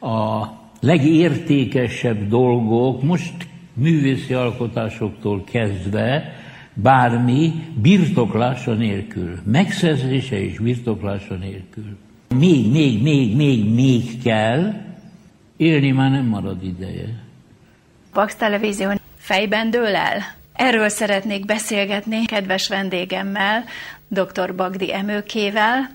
a 0.00 0.44
legértékesebb 0.80 2.28
dolgok, 2.28 3.02
most 3.02 3.48
művészi 3.74 4.34
alkotásoktól 4.34 5.44
kezdve 5.44 6.34
bármi 6.74 7.52
birtoklása 7.74 8.74
nélkül, 8.74 9.38
megszerzése 9.44 10.42
és 10.44 10.58
birtoklása 10.58 11.34
nélkül. 11.34 11.96
Még, 12.34 12.70
még, 12.70 13.02
még, 13.02 13.36
még, 13.36 13.74
még 13.74 14.22
kell, 14.22 14.74
élni 15.56 15.90
már 15.90 16.10
nem 16.10 16.24
marad 16.24 16.64
ideje. 16.64 17.08
Pax 18.12 18.34
Televízió 18.34 18.90
fejben 19.16 19.70
dől 19.70 19.94
el? 19.94 20.18
Erről 20.52 20.88
szeretnék 20.88 21.44
beszélgetni 21.44 22.24
kedves 22.24 22.68
vendégemmel, 22.68 23.64
dr. 24.08 24.54
Bagdi 24.54 24.94
Emőkével, 24.94 25.90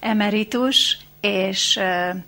emeritus 0.00 0.98
és 1.20 1.80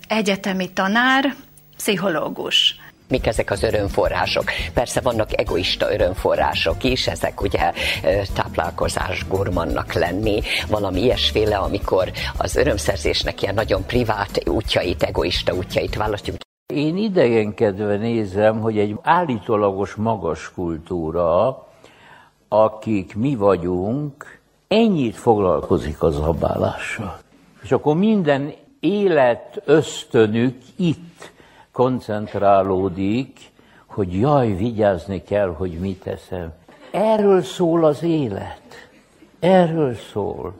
egyetemi 0.07 0.69
tanár, 0.73 1.35
pszichológus. 1.77 2.79
Mik 3.09 3.27
ezek 3.27 3.51
az 3.51 3.63
örömforrások? 3.63 4.43
Persze 4.73 5.01
vannak 5.01 5.39
egoista 5.39 5.93
örömforrások 5.93 6.83
is, 6.83 7.07
ezek 7.07 7.41
ugye 7.41 7.71
táplálkozás, 8.33 9.27
gurmannak 9.27 9.93
lenni, 9.93 10.41
valami 10.69 11.01
ilyesféle, 11.01 11.57
amikor 11.57 12.11
az 12.37 12.55
örömszerzésnek 12.55 13.41
ilyen 13.41 13.53
nagyon 13.53 13.85
privát 13.85 14.49
útjait, 14.49 15.03
egoista 15.03 15.53
útjait 15.53 15.95
választjuk. 15.95 16.35
Én 16.73 16.97
idegenkedve 16.97 17.95
nézem, 17.95 18.59
hogy 18.59 18.77
egy 18.77 18.95
állítólagos 19.01 19.95
magas 19.95 20.51
kultúra, 20.53 21.67
akik 22.47 23.15
mi 23.15 23.35
vagyunk, 23.35 24.39
ennyit 24.67 25.15
foglalkozik 25.15 26.03
az 26.03 26.17
abálással. 26.17 27.19
És 27.61 27.71
akkor 27.71 27.95
minden 27.95 28.53
élet 28.79 29.61
ösztönük 29.65 30.55
itt 30.75 31.08
koncentrálódik, 31.71 33.39
hogy 33.85 34.19
jaj, 34.19 34.55
vigyázni 34.55 35.23
kell, 35.23 35.53
hogy 35.53 35.71
mit 35.79 36.03
teszem. 36.03 36.53
Erről 36.91 37.41
szól 37.41 37.85
az 37.85 38.03
élet. 38.03 38.61
Erről 39.39 39.93
szól. 39.95 40.53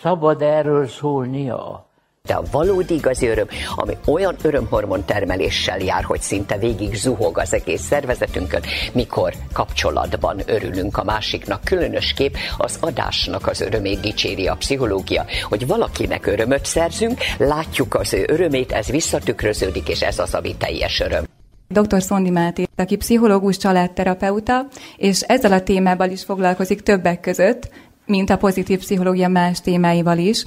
Szabad 0.00 0.42
erről 0.42 0.86
szólnia. 0.86 1.83
De 2.28 2.34
a 2.34 2.42
valódi 2.50 2.94
igazi 2.94 3.26
öröm, 3.26 3.46
ami 3.74 3.96
olyan 4.06 4.36
örömhormon 4.42 5.04
termeléssel 5.04 5.78
jár, 5.78 6.04
hogy 6.04 6.20
szinte 6.20 6.58
végig 6.58 6.94
zuhog 6.94 7.38
az 7.38 7.54
egész 7.54 7.82
szervezetünkön, 7.82 8.62
mikor 8.92 9.34
kapcsolatban 9.52 10.40
örülünk 10.46 10.96
a 10.96 11.04
másiknak. 11.04 11.64
Különösképp 11.64 12.34
az 12.56 12.78
adásnak 12.80 13.46
az 13.46 13.60
örömét 13.60 14.00
dicséri 14.00 14.46
a 14.46 14.54
pszichológia, 14.54 15.24
hogy 15.42 15.66
valakinek 15.66 16.26
örömöt 16.26 16.64
szerzünk, 16.64 17.18
látjuk 17.38 17.94
az 17.94 18.14
ő 18.14 18.24
örömét, 18.28 18.72
ez 18.72 18.86
visszatükröződik, 18.86 19.88
és 19.88 20.00
ez 20.00 20.18
az, 20.18 20.34
ami 20.34 20.56
teljes 20.56 21.00
öröm. 21.00 21.24
Dr. 21.68 22.02
Szondi 22.02 22.30
Máté, 22.30 22.64
aki 22.76 22.96
pszichológus 22.96 23.56
családterapeuta, 23.56 24.66
és 24.96 25.20
ezzel 25.20 25.52
a 25.52 25.62
témával 25.62 26.10
is 26.10 26.24
foglalkozik 26.24 26.82
többek 26.82 27.20
között, 27.20 27.68
mint 28.06 28.30
a 28.30 28.36
pozitív 28.36 28.78
pszichológia 28.78 29.28
más 29.28 29.60
témáival 29.60 30.18
is. 30.18 30.44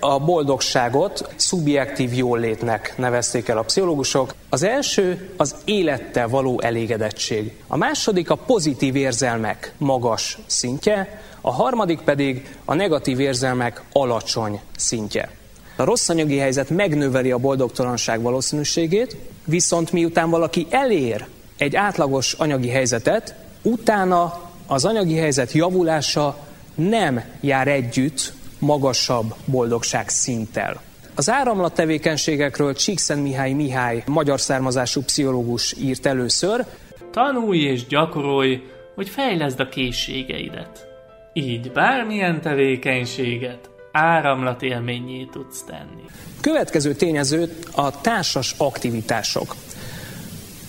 A 0.00 0.18
boldogságot 0.18 1.32
szubjektív 1.36 2.14
jólétnek 2.14 2.94
nevezték 2.96 3.48
el 3.48 3.58
a 3.58 3.62
pszichológusok. 3.62 4.34
Az 4.48 4.62
első 4.62 5.30
az 5.36 5.54
élettel 5.64 6.28
való 6.28 6.60
elégedettség. 6.60 7.52
A 7.66 7.76
második 7.76 8.30
a 8.30 8.34
pozitív 8.34 8.96
érzelmek 8.96 9.72
magas 9.76 10.38
szintje, 10.46 11.22
a 11.40 11.52
harmadik 11.52 12.00
pedig 12.00 12.56
a 12.64 12.74
negatív 12.74 13.20
érzelmek 13.20 13.82
alacsony 13.92 14.60
szintje. 14.76 15.30
A 15.76 15.84
rossz 15.84 16.08
anyagi 16.08 16.36
helyzet 16.36 16.70
megnöveli 16.70 17.30
a 17.30 17.38
boldogtalanság 17.38 18.22
valószínűségét, 18.22 19.16
viszont 19.44 19.92
miután 19.92 20.30
valaki 20.30 20.66
elér 20.70 21.26
egy 21.56 21.76
átlagos 21.76 22.32
anyagi 22.32 22.68
helyzetet, 22.68 23.34
utána 23.62 24.40
az 24.66 24.84
anyagi 24.84 25.16
helyzet 25.16 25.52
javulása 25.52 26.36
nem 26.74 27.24
jár 27.40 27.68
együtt 27.68 28.32
magasabb 28.58 29.34
boldogság 29.44 30.08
szinttel. 30.08 30.80
Az 31.14 31.30
áramlat 31.30 31.74
tevékenységekről 31.74 32.74
Csíkszent 32.74 33.22
Mihály 33.22 33.52
Mihály, 33.52 34.02
magyar 34.06 34.40
származású 34.40 35.02
pszichológus 35.02 35.74
írt 35.80 36.06
először. 36.06 36.64
Tanulj 37.10 37.58
és 37.58 37.86
gyakorolj, 37.86 38.62
hogy 38.94 39.08
fejleszd 39.08 39.60
a 39.60 39.68
készségeidet. 39.68 40.86
Így 41.32 41.72
bármilyen 41.72 42.40
tevékenységet 42.40 43.70
áramlat 43.92 44.62
élményé 44.62 45.28
tudsz 45.32 45.64
tenni. 45.64 46.04
Következő 46.40 46.94
tényező 46.94 47.58
a 47.72 48.00
társas 48.00 48.54
aktivitások. 48.58 49.54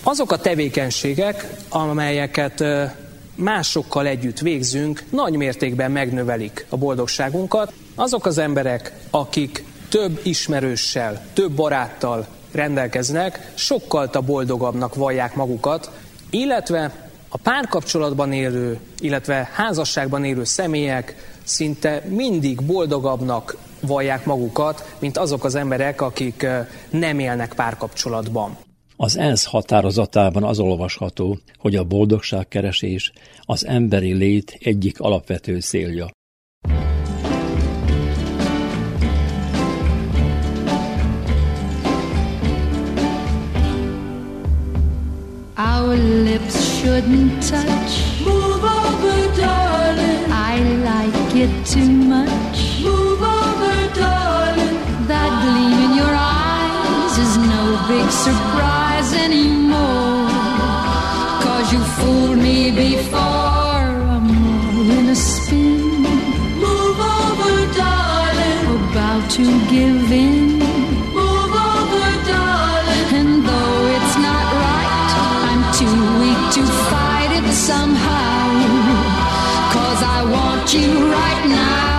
Azok 0.02 0.32
a 0.32 0.38
tevékenységek, 0.38 1.46
amelyeket 1.68 2.64
másokkal 3.40 4.06
együtt 4.06 4.38
végzünk, 4.38 5.04
nagy 5.10 5.36
mértékben 5.36 5.90
megnövelik 5.90 6.66
a 6.68 6.76
boldogságunkat. 6.76 7.72
Azok 7.94 8.26
az 8.26 8.38
emberek, 8.38 8.92
akik 9.10 9.64
több 9.88 10.20
ismerőssel, 10.22 11.26
több 11.32 11.52
baráttal 11.52 12.26
rendelkeznek, 12.52 13.52
sokkal 13.54 14.10
boldogabbnak 14.26 14.94
vallják 14.94 15.34
magukat, 15.34 15.90
illetve 16.30 17.10
a 17.28 17.36
párkapcsolatban 17.36 18.32
élő, 18.32 18.78
illetve 18.98 19.50
házasságban 19.52 20.24
élő 20.24 20.44
személyek 20.44 21.16
szinte 21.44 22.02
mindig 22.08 22.62
boldogabbnak 22.62 23.56
vallják 23.80 24.24
magukat, 24.24 24.94
mint 24.98 25.18
azok 25.18 25.44
az 25.44 25.54
emberek, 25.54 26.00
akik 26.00 26.46
nem 26.90 27.18
élnek 27.18 27.54
párkapcsolatban. 27.54 28.56
Az 29.02 29.16
ENSZ 29.16 29.44
határozatában 29.44 30.44
az 30.44 30.58
olvasható, 30.58 31.38
hogy 31.58 31.76
a 31.76 31.84
boldogságkeresés 31.84 33.12
az 33.40 33.66
emberi 33.66 34.12
lét 34.12 34.58
egyik 34.58 35.00
alapvető 35.00 35.60
célja. 35.60 36.06
Our 45.56 45.96
lips 46.24 46.54
shouldn't 46.80 47.50
touch. 47.50 47.92
Move 48.24 48.64
over, 48.84 49.20
darling. 49.36 50.22
I 50.28 50.56
like 50.88 51.34
it 51.44 51.66
too 51.72 51.90
much. 52.14 52.82
Move 52.82 53.22
over, 53.38 53.76
darling. 53.94 54.76
That 55.06 55.30
gleam 55.42 55.78
in 55.84 55.92
your 55.96 56.14
eyes 56.14 57.18
is 57.18 57.36
no 57.36 57.62
big 57.88 58.10
surprise 58.10 58.89
anymore. 59.30 60.28
Cause 61.42 61.72
you 61.72 61.80
fooled 61.98 62.38
me 62.38 62.70
before. 62.70 63.86
I'm 64.14 64.26
all 64.76 64.90
in 64.98 65.08
a 65.08 65.14
spin. 65.14 66.02
Move 66.64 66.98
over, 67.18 67.54
darling. 67.80 68.62
About 68.76 69.30
to 69.36 69.44
give 69.74 70.10
in. 70.26 70.58
Move 71.18 71.54
over, 71.70 72.06
darling. 72.32 73.06
And 73.18 73.32
though 73.46 73.80
it's 73.96 74.16
not 74.26 74.46
right, 74.66 75.08
I'm 75.50 75.62
too 75.80 75.98
weak 76.20 76.42
to 76.56 76.62
fight 76.90 77.30
it 77.38 77.46
somehow. 77.70 78.46
Cause 79.74 80.00
I 80.16 80.18
want 80.34 80.74
you 80.74 80.90
right 81.18 81.44
now. 81.48 81.90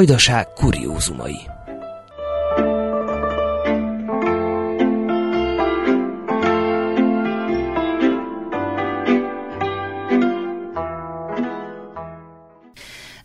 Vajdaság 0.00 0.52
kuriózumai. 0.52 1.36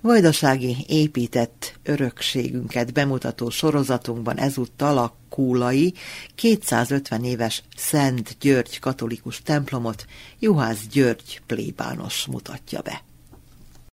Vajdasági 0.01 0.75
épített 0.87 1.79
örökségünket 1.83 2.93
bemutató 2.93 3.49
sorozatunkban 3.49 4.37
ezúttal 4.37 4.97
a 4.97 5.15
Kúlai 5.29 5.93
250 6.35 7.23
éves 7.23 7.63
Szent 7.75 8.37
György 8.39 8.79
katolikus 8.79 9.41
templomot 9.41 10.05
Juhász 10.39 10.87
György 10.91 11.41
plébános 11.45 12.25
mutatja 12.25 12.81
be 12.81 13.03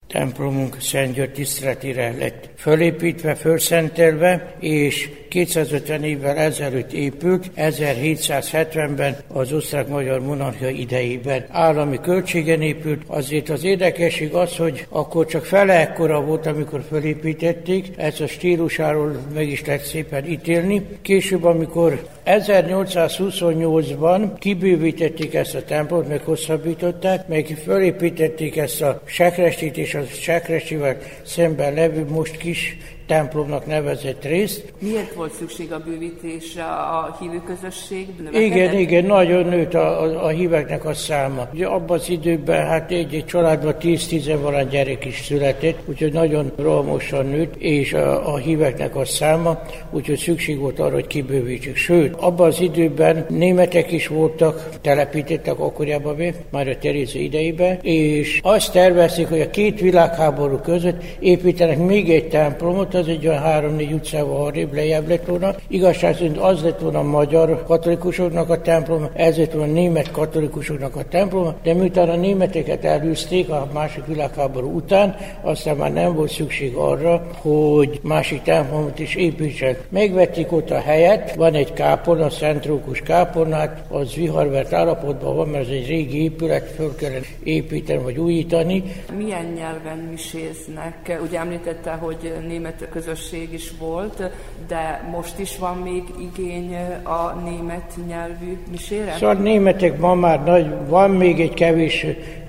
templomunk 0.09 0.77
Szent 0.81 1.15
György 1.15 1.33
tiszteletére 1.33 2.15
lett 2.19 2.49
fölépítve, 2.57 3.35
fölszentelve, 3.35 4.55
és 4.61 5.11
250 5.29 6.05
évvel 6.05 6.37
ezelőtt 6.37 6.93
épült, 6.93 7.51
1770-ben 7.57 9.17
az 9.29 9.53
osztrák-magyar 9.53 10.21
monarchia 10.21 10.69
idejében 10.69 11.45
állami 11.49 12.01
költségen 12.01 12.63
épült. 12.63 13.03
Azért 13.07 13.49
az 13.49 13.65
érdekesség 13.65 14.35
az, 14.35 14.57
hogy 14.57 14.87
akkor 14.89 15.27
csak 15.27 15.45
fele 15.45 15.81
ekkora 15.81 16.21
volt, 16.21 16.47
amikor 16.47 16.85
fölépítették, 16.89 17.87
ez 17.97 18.21
a 18.21 18.27
stílusáról 18.27 19.17
meg 19.35 19.49
is 19.49 19.65
lehet 19.65 19.85
szépen 19.85 20.27
ítélni. 20.27 20.87
Később, 21.03 21.45
amikor 21.45 22.07
1828-ban 22.27 24.31
kibővítették 24.39 25.35
ezt 25.35 25.55
a 25.55 25.65
templomot, 25.65 26.09
meg 26.09 26.21
hosszabbították, 26.21 27.29
meg 27.29 27.59
fölépítették 27.65 28.57
ezt 28.57 28.83
a 28.83 29.03
sekrestit 29.05 29.77
és 29.77 29.95
a 29.95 29.98
sekrestivel 30.07 30.99
szemben 31.25 31.75
levő 31.75 32.05
most 32.05 32.37
kis 32.37 32.77
templomnak 33.09 33.67
nevezett 33.67 34.25
részt. 34.25 34.73
Miért 34.79 35.15
volt 35.15 35.33
szükség 35.33 35.73
a 35.73 35.79
bővítésre 35.79 36.65
a 36.65 37.17
hívő 37.21 37.43
közösség? 37.47 38.07
Igen, 38.33 38.79
igen, 38.79 39.05
nagyon 39.05 39.47
nőtt 39.47 39.75
a, 39.75 40.03
a, 40.03 40.25
a 40.25 40.29
híveknek 40.29 40.85
a 40.85 40.95
száma. 40.95 41.49
Ugye 41.53 41.67
abban 41.67 41.99
az 41.99 42.09
időben 42.09 42.67
hát 42.67 42.91
egy, 42.91 43.15
egy 43.15 43.25
családban 43.25 43.75
10-10 43.81 44.39
valami 44.43 44.67
gyerek 44.71 45.05
is 45.05 45.25
született, 45.25 45.79
úgyhogy 45.85 46.13
nagyon 46.13 46.53
rohamosan 46.57 47.27
nőtt, 47.27 47.55
és 47.57 47.93
a, 47.93 48.33
a 48.33 48.37
híveknek 48.37 48.97
a 48.97 49.05
száma, 49.05 49.63
úgyhogy 49.91 50.19
szükség 50.19 50.59
volt 50.59 50.79
arra, 50.79 50.95
hogy 50.95 51.07
kibővítsük. 51.07 51.77
Sőt, 51.77 52.15
abban 52.15 52.47
az 52.47 52.61
időben 52.61 53.27
németek 53.29 53.93
is 53.93 54.07
voltak, 54.07 54.69
telepítettek 54.81 55.59
akkoriában 55.59 56.17
még, 56.17 56.35
már 56.51 56.69
a 56.69 56.79
Teréző 56.79 57.19
idejében, 57.19 57.79
és 57.83 58.41
azt 58.43 58.73
tervezték, 58.73 59.29
hogy 59.29 59.41
a 59.41 59.51
két 59.51 59.81
világháború 59.81 60.57
között 60.57 61.03
építenek 61.19 61.79
még 61.79 62.11
egy 62.11 62.29
templomot, 62.29 62.95
az 62.99 63.09
egy 63.09 63.27
olyan 63.27 63.43
három-négy 63.43 63.93
utcával 63.93 64.47
arrébb 64.47 64.75
lejjebb 64.75 65.09
lett 65.09 65.27
volna. 65.27 65.55
Igazság 65.69 66.15
szerint 66.15 66.37
az 66.37 66.63
lett 66.63 66.81
volna 66.81 66.99
a 66.99 67.03
magyar 67.03 67.65
katolikusoknak 67.67 68.51
a 68.51 68.61
templom, 68.61 69.09
ez 69.15 69.37
lett 69.37 69.53
volna 69.53 69.71
a 69.71 69.75
német 69.75 70.11
katolikusoknak 70.11 70.97
a 70.97 71.05
templom, 71.05 71.55
de 71.63 71.75
miután 71.75 72.09
a 72.09 72.17
németeket 72.17 72.85
elűzték 72.85 73.49
a 73.49 73.69
második 73.73 74.07
világháború 74.07 74.77
után, 74.77 75.17
aztán 75.43 75.77
már 75.77 75.93
nem 75.93 76.15
volt 76.15 76.31
szükség 76.31 76.75
arra, 76.75 77.27
hogy 77.41 78.01
másik 78.03 78.43
templomot 78.43 78.99
is 78.99 79.15
építsen. 79.15 79.77
Megvették 79.89 80.53
ott 80.53 80.71
a 80.71 80.81
helyet, 80.81 81.35
van 81.35 81.55
egy 81.55 81.73
kápolna, 81.73 82.31
Szent 82.31 82.67
Rókus 82.67 83.01
kápolnát, 83.01 83.85
az 83.89 84.15
viharvert 84.15 84.73
állapotban 84.73 85.37
van, 85.37 85.49
mert 85.49 85.65
ez 85.65 85.71
egy 85.71 85.87
régi 85.87 86.23
épület, 86.23 86.67
föl 86.77 86.95
kellene 86.97 87.25
építeni 87.43 88.03
vagy 88.03 88.19
újítani. 88.19 88.83
Milyen 89.17 89.45
nyelven 89.45 89.99
miséznek? 90.11 91.19
Ugye 91.23 91.39
említette, 91.39 91.91
hogy 91.91 92.33
német 92.49 92.88
közösség 92.89 93.53
is 93.53 93.73
volt, 93.79 94.23
de 94.69 95.09
most 95.11 95.39
is 95.39 95.59
van 95.59 95.77
még 95.77 96.03
igény 96.21 96.77
a 97.03 97.41
német 97.45 97.93
nyelvű 98.09 98.59
misére? 98.71 99.15
Szóval 99.19 99.35
németek 99.35 99.99
ma 99.99 100.15
már 100.15 100.45
nagy, 100.45 100.67
van 100.89 101.11
még 101.11 101.41
egy 101.41 101.55
kevés 101.55 102.07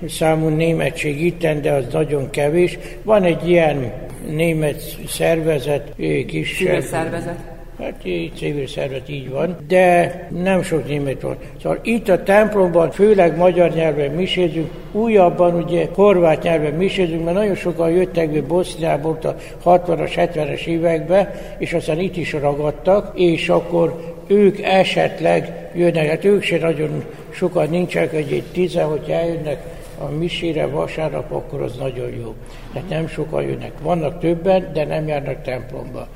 számú 0.08 0.48
németség 0.48 1.24
itten, 1.24 1.62
de 1.62 1.72
az 1.72 1.84
nagyon 1.92 2.30
kevés. 2.30 2.78
Van 3.02 3.22
egy 3.22 3.48
ilyen 3.48 3.92
német 4.28 4.80
szervezet, 5.08 5.92
kisebb. 6.26 6.66
Civil 6.66 6.80
szervezet. 6.80 7.49
Hát 7.80 8.04
így 8.04 8.32
civil 8.34 8.66
szervezet 8.66 9.08
így 9.08 9.30
van, 9.30 9.56
de 9.68 10.28
nem 10.42 10.62
sok 10.62 10.88
német 10.88 11.20
van. 11.20 11.36
Szóval 11.62 11.78
itt 11.82 12.08
a 12.08 12.22
templomban 12.22 12.90
főleg 12.90 13.36
magyar 13.36 13.70
nyelven 13.74 14.10
misézünk, 14.10 14.70
újabban 14.92 15.54
ugye 15.54 15.88
horvát 15.94 16.42
nyelven 16.42 16.72
misézünk, 16.72 17.24
mert 17.24 17.36
nagyon 17.36 17.54
sokan 17.54 17.90
jöttek 17.90 18.46
Boszniából 18.46 19.18
a 19.22 19.34
60-as, 19.64 20.30
70-es 20.34 20.66
években, 20.66 21.30
és 21.58 21.72
aztán 21.72 21.98
itt 21.98 22.16
is 22.16 22.32
ragadtak, 22.32 23.18
és 23.18 23.48
akkor 23.48 24.14
ők 24.26 24.62
esetleg 24.62 25.70
jönnek, 25.74 26.08
hát 26.08 26.24
ők 26.24 26.42
se 26.42 26.58
nagyon 26.58 27.04
sokan 27.30 27.68
nincsenek, 27.68 28.12
egy 28.12 28.42
tizen, 28.52 28.86
hogy 28.86 29.10
eljönnek 29.10 29.62
a 29.98 30.10
misére 30.18 30.66
vasárnap, 30.66 31.32
akkor 31.32 31.62
az 31.62 31.76
nagyon 31.76 32.10
jó. 32.20 32.34
Tehát 32.72 32.88
nem 32.88 33.08
sokan 33.08 33.42
jönnek. 33.42 33.72
Vannak 33.82 34.20
többen, 34.20 34.70
de 34.72 34.84
nem 34.84 35.08
járnak 35.08 35.42
templomba 35.42 36.08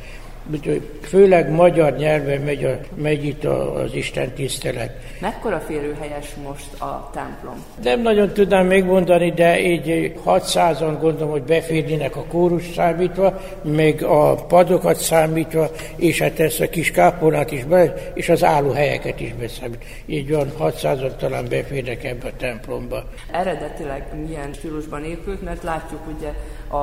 főleg 1.00 1.50
magyar 1.50 1.96
nyelven 1.96 2.40
megy, 2.40 2.64
a, 2.64 2.78
megy 2.94 3.24
itt 3.24 3.44
az 3.44 3.94
Isten 3.94 4.32
tisztelet. 4.32 4.90
Mekkora 5.20 5.60
férőhelyes 5.60 6.34
most 6.44 6.80
a 6.80 7.10
templom? 7.12 7.64
Nem 7.82 8.00
nagyon 8.00 8.32
tudnám 8.32 8.66
megmondani, 8.66 9.30
de 9.30 9.60
így 9.60 10.12
600-an 10.26 10.96
gondolom, 11.00 11.30
hogy 11.30 11.42
beférnének 11.42 12.16
a 12.16 12.24
kórus 12.24 12.64
számítva, 12.74 13.40
meg 13.62 14.02
a 14.02 14.34
padokat 14.34 14.96
számítva, 14.96 15.70
és 15.96 16.20
hát 16.20 16.40
ezt 16.40 16.60
a 16.60 16.68
kis 16.68 16.90
kápolnát 16.90 17.52
is 17.52 17.64
be, 17.64 17.94
és 18.14 18.28
az 18.28 18.44
állóhelyeket 18.44 19.20
is 19.20 19.34
beszámít. 19.34 19.84
Így 20.06 20.30
van 20.30 20.52
600-an 20.58 21.16
talán 21.16 21.44
beférnek 21.48 22.04
ebbe 22.04 22.28
a 22.28 22.36
templomba. 22.36 23.04
Eredetileg 23.32 24.06
milyen 24.26 24.52
stílusban 24.52 25.04
épült, 25.04 25.42
mert 25.42 25.62
látjuk 25.62 26.00
ugye 26.16 26.32
a, 26.68 26.76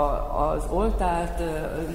az 0.51 0.63
oltárt, 0.69 1.41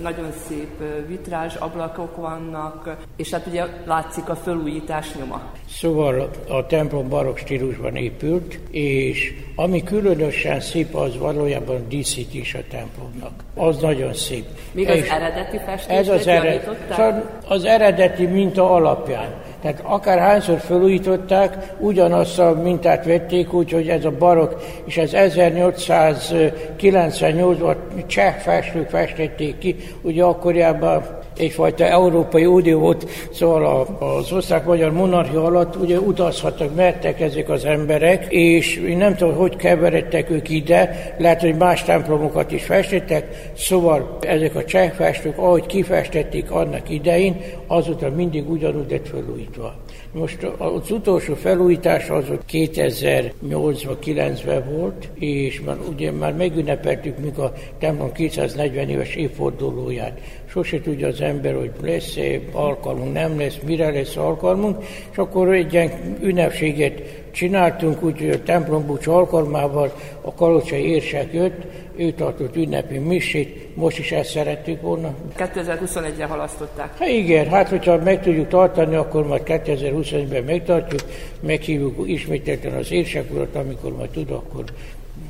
nagyon 0.03 0.33
szép 0.49 0.83
vitrázs 1.07 1.55
ablakok 1.55 2.17
vannak, 2.17 2.97
és 3.17 3.31
hát 3.31 3.47
ugye 3.47 3.65
látszik 3.87 4.29
a 4.29 4.37
fölújítás 4.37 5.15
nyoma. 5.15 5.43
Szóval 5.69 6.31
a 6.49 6.67
templom 6.67 7.09
barokk 7.09 7.37
stílusban 7.37 7.97
épült, 7.97 8.59
és 8.71 9.35
ami 9.57 9.83
különösen 9.83 10.61
szép, 10.61 10.95
az 10.95 11.19
valójában 11.19 11.89
díszítés 11.89 12.55
a 12.55 12.61
templomnak. 12.71 13.33
Az 13.55 13.79
nagyon 13.81 14.15
szép. 14.15 14.45
Még 14.73 14.89
az 14.89 15.09
eredeti 15.11 15.59
festés 15.59 15.97
ez 15.97 16.09
az, 16.09 16.27
ered, 16.27 16.77
szóval 16.91 17.41
az 17.49 17.65
eredeti 17.65 18.27
minta 18.27 18.71
alapján. 18.71 19.35
Tehát 19.61 19.81
akárhányszor 19.83 20.59
felújították, 20.59 21.75
ugyanazt 21.79 22.39
a 22.39 22.61
mintát 22.63 23.05
vették, 23.05 23.53
úgyhogy 23.53 23.89
ez 23.89 24.05
a 24.05 24.11
barok, 24.11 24.63
és 24.85 24.97
ez 24.97 25.11
1898-ban 25.15 27.77
cseh 28.07 28.35
festők 28.35 28.89
festették 28.89 29.59
ki, 29.59 29.77
ugye 30.03 30.23
akkoriában 30.23 31.25
egyfajta 31.37 31.85
Európai 31.85 32.47
Unió 32.47 32.79
volt, 32.79 33.09
szóval 33.33 33.87
az 33.99 34.33
osztrák-magyar 34.33 34.93
monarchia 34.93 35.45
alatt 35.45 35.77
ugye 35.77 35.99
utazhattak, 35.99 36.75
mertek 36.75 37.21
ezek 37.21 37.49
az 37.49 37.65
emberek, 37.65 38.27
és 38.29 38.77
én 38.77 38.97
nem 38.97 39.17
tudom, 39.17 39.35
hogy 39.35 39.57
keveredtek 39.57 40.31
ők 40.31 40.49
ide, 40.49 41.15
lehet, 41.19 41.41
hogy 41.41 41.57
más 41.57 41.83
templomokat 41.83 42.53
is 42.53 42.65
festettek, 42.65 43.51
szóval 43.57 44.19
ezek 44.21 44.55
a 44.55 44.65
cseh 44.65 44.91
festők, 44.91 45.39
ahogy 45.39 45.67
kifestették 45.67 46.51
annak 46.51 46.91
idején, 46.91 47.41
azután 47.67 48.13
mindig 48.13 48.51
ugyanúgy 48.51 48.91
lett 48.91 49.09
felújítva. 49.09 49.75
Most 50.13 50.43
az 50.59 50.91
utolsó 50.91 51.35
felújítás 51.35 52.09
az 52.11 52.25
2008 52.47 53.83
9-ben 54.05 54.65
volt, 54.79 55.09
és 55.15 55.61
már, 55.61 55.77
ugye 55.89 56.13
már 56.13 56.35
megünnepeltük 56.35 57.19
még 57.19 57.39
a 57.39 57.53
templom 57.79 58.13
240 58.13 58.89
éves 58.89 59.15
évfordulóját. 59.15 60.21
Sose 60.57 60.81
tudja 60.81 61.09
az 61.09 61.21
ember, 61.21 61.55
hogy 61.55 61.71
lesz 61.83 62.17
-e 62.17 62.41
alkalmunk, 62.53 63.13
nem 63.13 63.39
lesz, 63.39 63.59
mire 63.67 63.91
lesz 63.91 64.17
alkalmunk, 64.17 64.85
és 65.11 65.19
akkor 65.19 65.55
egy 65.55 65.73
ilyen 65.73 65.91
ünnepséget 66.21 67.03
csináltunk, 67.31 68.03
úgy 68.03 68.31
a 68.31 68.43
templombúcs 68.43 69.07
alkalmával 69.07 69.93
a 70.21 70.35
kalocsai 70.35 70.87
érsek 70.87 71.33
jött, 71.33 71.65
ő 71.97 72.13
tartott 72.13 72.57
ünnepi 72.57 72.99
misét, 72.99 73.77
most 73.77 73.99
is 73.99 74.13
ezt 74.13 74.31
szerettük 74.31 74.81
volna. 74.81 75.15
2021-re 75.39 76.25
halasztották. 76.25 76.99
Hát 76.99 77.09
igen, 77.09 77.49
hát 77.49 77.69
hogyha 77.69 77.97
meg 77.97 78.23
tudjuk 78.23 78.49
tartani, 78.49 78.95
akkor 78.95 79.27
majd 79.27 79.43
2021-ben 79.45 80.45
megtartjuk, 80.45 81.01
meghívjuk 81.41 82.09
ismételten 82.09 82.73
az 82.73 82.93
érsek 82.93 83.33
urat, 83.33 83.55
amikor 83.55 83.97
majd 83.97 84.11
tud, 84.11 84.31
akkor 84.31 84.65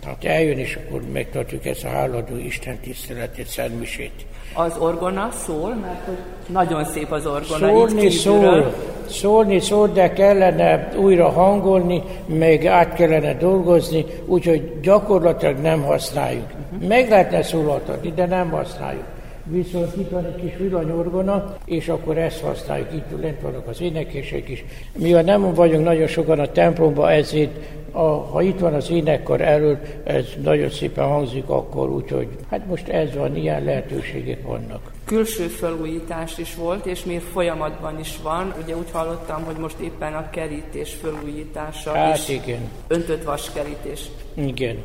hát 0.06 0.24
eljön, 0.24 0.58
és 0.58 0.78
akkor 0.86 1.02
megtartjuk 1.12 1.66
ezt 1.66 1.84
a 1.84 1.88
háladó 1.88 2.36
Isten 2.36 2.78
tiszteletét, 2.78 3.46
szentmisét. 3.46 4.26
Az 4.54 4.76
orgona 4.78 5.28
szól, 5.46 5.74
mert 5.74 6.08
nagyon 6.46 6.84
szép 6.84 7.12
az 7.12 7.26
orgona 7.26 7.68
Szólni 7.68 8.10
szól, 8.10 8.74
szólni 9.08 9.60
szól, 9.60 9.88
de 9.88 10.12
kellene 10.12 10.88
újra 10.96 11.28
hangolni, 11.28 12.02
meg 12.26 12.66
át 12.66 12.94
kellene 12.94 13.34
dolgozni, 13.34 14.04
úgyhogy 14.26 14.80
gyakorlatilag 14.80 15.58
nem 15.58 15.82
használjuk. 15.82 16.46
Meg 16.88 17.08
lehetne 17.08 17.42
szólaltatni, 17.42 18.12
de 18.14 18.26
nem 18.26 18.50
használjuk. 18.50 19.04
Viszont 19.44 19.96
itt 19.96 20.10
van 20.10 20.24
egy 20.24 20.40
kis 20.40 20.56
villanyorgona, 20.56 21.56
és 21.64 21.88
akkor 21.88 22.18
ezt 22.18 22.40
használjuk, 22.40 22.92
itt 22.92 23.20
lent 23.20 23.40
vannak 23.40 23.66
az 23.68 23.80
énekesek 23.80 24.48
is. 24.48 24.64
Mivel 24.98 25.22
nem 25.22 25.54
vagyunk 25.54 25.84
nagyon 25.84 26.06
sokan 26.06 26.38
a 26.38 26.52
templomba, 26.52 27.10
ezért 27.10 27.50
a, 27.96 28.26
ha 28.30 28.42
itt 28.42 28.58
van 28.58 28.74
az 28.74 28.90
énekkar 28.90 29.40
elől, 29.40 29.78
ez 30.04 30.24
nagyon 30.42 30.70
szépen 30.70 31.06
hangzik 31.06 31.48
akkor, 31.48 31.88
úgyhogy 31.88 32.28
hát 32.50 32.66
most 32.66 32.88
ez 32.88 33.14
van, 33.14 33.36
ilyen 33.36 33.64
lehetőségek 33.64 34.42
vannak. 34.42 34.92
Külső 35.04 35.46
felújítás 35.46 36.38
is 36.38 36.54
volt, 36.54 36.86
és 36.86 37.04
még 37.04 37.20
folyamatban 37.20 37.98
is 37.98 38.18
van. 38.22 38.54
Ugye 38.62 38.76
úgy 38.76 38.90
hallottam, 38.92 39.44
hogy 39.44 39.56
most 39.56 39.78
éppen 39.78 40.14
a 40.14 40.30
kerítés 40.30 40.96
felújítása 41.02 41.92
hát 41.92 42.18
is. 42.18 42.28
igen. 42.28 42.70
Öntött 42.88 43.24
vaskerítés. 43.24 44.00
Igen. 44.34 44.76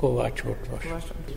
Kovács 0.00 0.42
Orvos. 0.42 0.84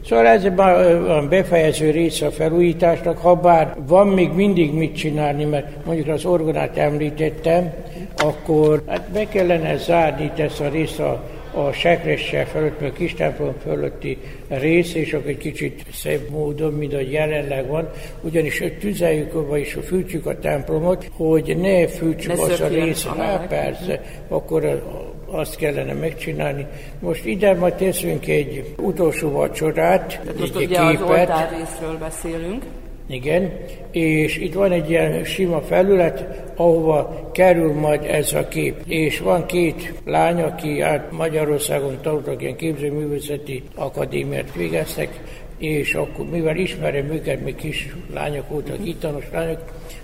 Szóval 0.05 0.27
ez 0.27 0.45
a 0.45 1.27
befejező 1.29 1.91
része 1.91 2.25
a 2.25 2.31
felújításnak, 2.31 3.17
ha 3.17 3.35
bár 3.35 3.75
van 3.87 4.07
még 4.07 4.31
mindig 4.31 4.73
mit 4.73 4.95
csinálni, 4.95 5.43
mert 5.43 5.85
mondjuk 5.85 6.07
az 6.07 6.25
orgonát 6.25 6.77
említettem, 6.77 7.73
akkor 8.17 8.83
hát 8.87 9.09
be 9.11 9.27
kellene 9.27 9.77
zárni 9.77 10.23
itt 10.23 10.39
ezt 10.39 10.59
a 10.59 10.69
részt 10.69 10.99
a 10.99 11.23
a 11.53 11.71
sekressel 11.71 12.45
fölött, 12.45 12.79
meg 12.79 12.93
kis 12.93 13.13
templom 13.13 13.53
fölötti 13.61 14.17
rész, 14.47 14.93
és 14.93 15.13
akkor 15.13 15.29
egy 15.29 15.37
kicsit 15.37 15.85
szebb 15.93 16.29
módon, 16.29 16.73
mint 16.73 16.93
a 16.93 16.99
jelenleg 16.99 17.67
van, 17.67 17.89
ugyanis 18.21 18.63
tüzeljük, 18.79 19.47
vagyis 19.47 19.77
fűtjük 19.83 20.25
a 20.25 20.39
templomot, 20.39 21.09
hogy 21.13 21.57
ne 21.57 21.87
fűtsük 21.87 22.35
ne 22.35 22.41
az 22.41 22.59
a 22.59 22.67
rész, 22.67 23.05
hát 23.05 23.47
persze, 23.47 24.01
akkor 24.27 24.83
azt 25.31 25.55
kellene 25.55 25.93
megcsinálni. 25.93 26.65
Most 26.99 27.25
ide 27.25 27.55
majd 27.55 27.73
teszünk 27.73 28.27
egy 28.27 28.73
utolsó 28.77 29.29
vacsorát, 29.29 30.19
Tehát 30.23 30.39
most 30.39 30.55
egy 30.55 30.65
ugye 30.65 30.89
képet. 30.91 31.29
az 31.29 31.57
részről 31.57 31.97
beszélünk. 31.97 32.63
Igen, 33.07 33.51
és 33.91 34.37
itt 34.37 34.53
van 34.53 34.71
egy 34.71 34.89
ilyen 34.89 35.23
sima 35.23 35.61
felület, 35.61 36.43
ahova 36.55 37.29
kerül 37.33 37.73
majd 37.73 38.03
ez 38.03 38.33
a 38.33 38.47
kép. 38.47 38.75
És 38.87 39.19
van 39.19 39.45
két 39.45 39.93
lány, 40.05 40.41
aki 40.41 40.81
át 40.81 41.11
Magyarországon 41.11 41.97
tanultak 42.01 42.41
ilyen 42.41 42.55
képzőművészeti 42.55 43.63
akadémiát 43.75 44.53
végeztek, 44.55 45.21
és 45.61 45.93
akkor, 45.93 46.29
mivel 46.29 46.57
ismerem 46.57 47.11
őket, 47.11 47.43
még 47.43 47.55
kis 47.55 47.95
lányok 48.13 48.49
voltak, 48.49 48.87
ittanos 48.87 49.25
lányok, 49.31 49.59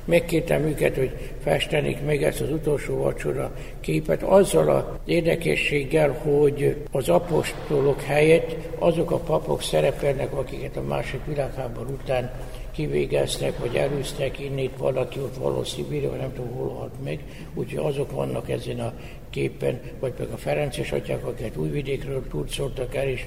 megkértem 0.05 0.64
őket, 0.64 0.95
hogy 0.95 1.12
festenik 1.43 2.05
meg 2.05 2.24
ezt 2.24 2.41
az 2.41 2.51
utolsó 2.51 2.97
vacsora 2.97 3.55
képet, 3.80 4.24
azzal 4.24 4.70
az 4.70 4.84
érdekességgel, 5.05 6.10
hogy 6.10 6.76
az 6.91 7.10
apostolok 7.10 8.01
helyett 8.01 8.55
azok 8.80 9.12
a 9.12 9.18
papok 9.18 9.62
szerepelnek, 9.62 10.34
akiket 10.34 10.78
a 10.78 10.82
második 10.82 11.26
világháború 11.26 11.89
után 12.03 12.32
kivégeztek, 12.72 13.60
vagy 13.60 13.76
elűztek, 13.76 14.39
innét 14.39 14.78
valaki 14.78 15.20
ott 15.20 15.36
valószínűleg, 15.36 16.10
vagy 16.10 16.20
nem 16.20 16.34
tudom, 16.34 16.51
hol 16.51 16.70
halt 16.70 17.03
meg, 17.03 17.20
úgyhogy 17.53 17.86
azok 17.86 18.12
vannak 18.12 18.49
ezen 18.49 18.80
a 18.80 18.93
képen, 19.30 19.80
vagy 19.99 20.12
pedig 20.12 20.34
a 20.34 20.38
Ferences 20.38 20.91
atyák, 20.91 21.26
akiket 21.26 21.58
újvidékről 21.58 22.24
szóltak 22.49 22.95
el, 22.95 23.08
és 23.08 23.26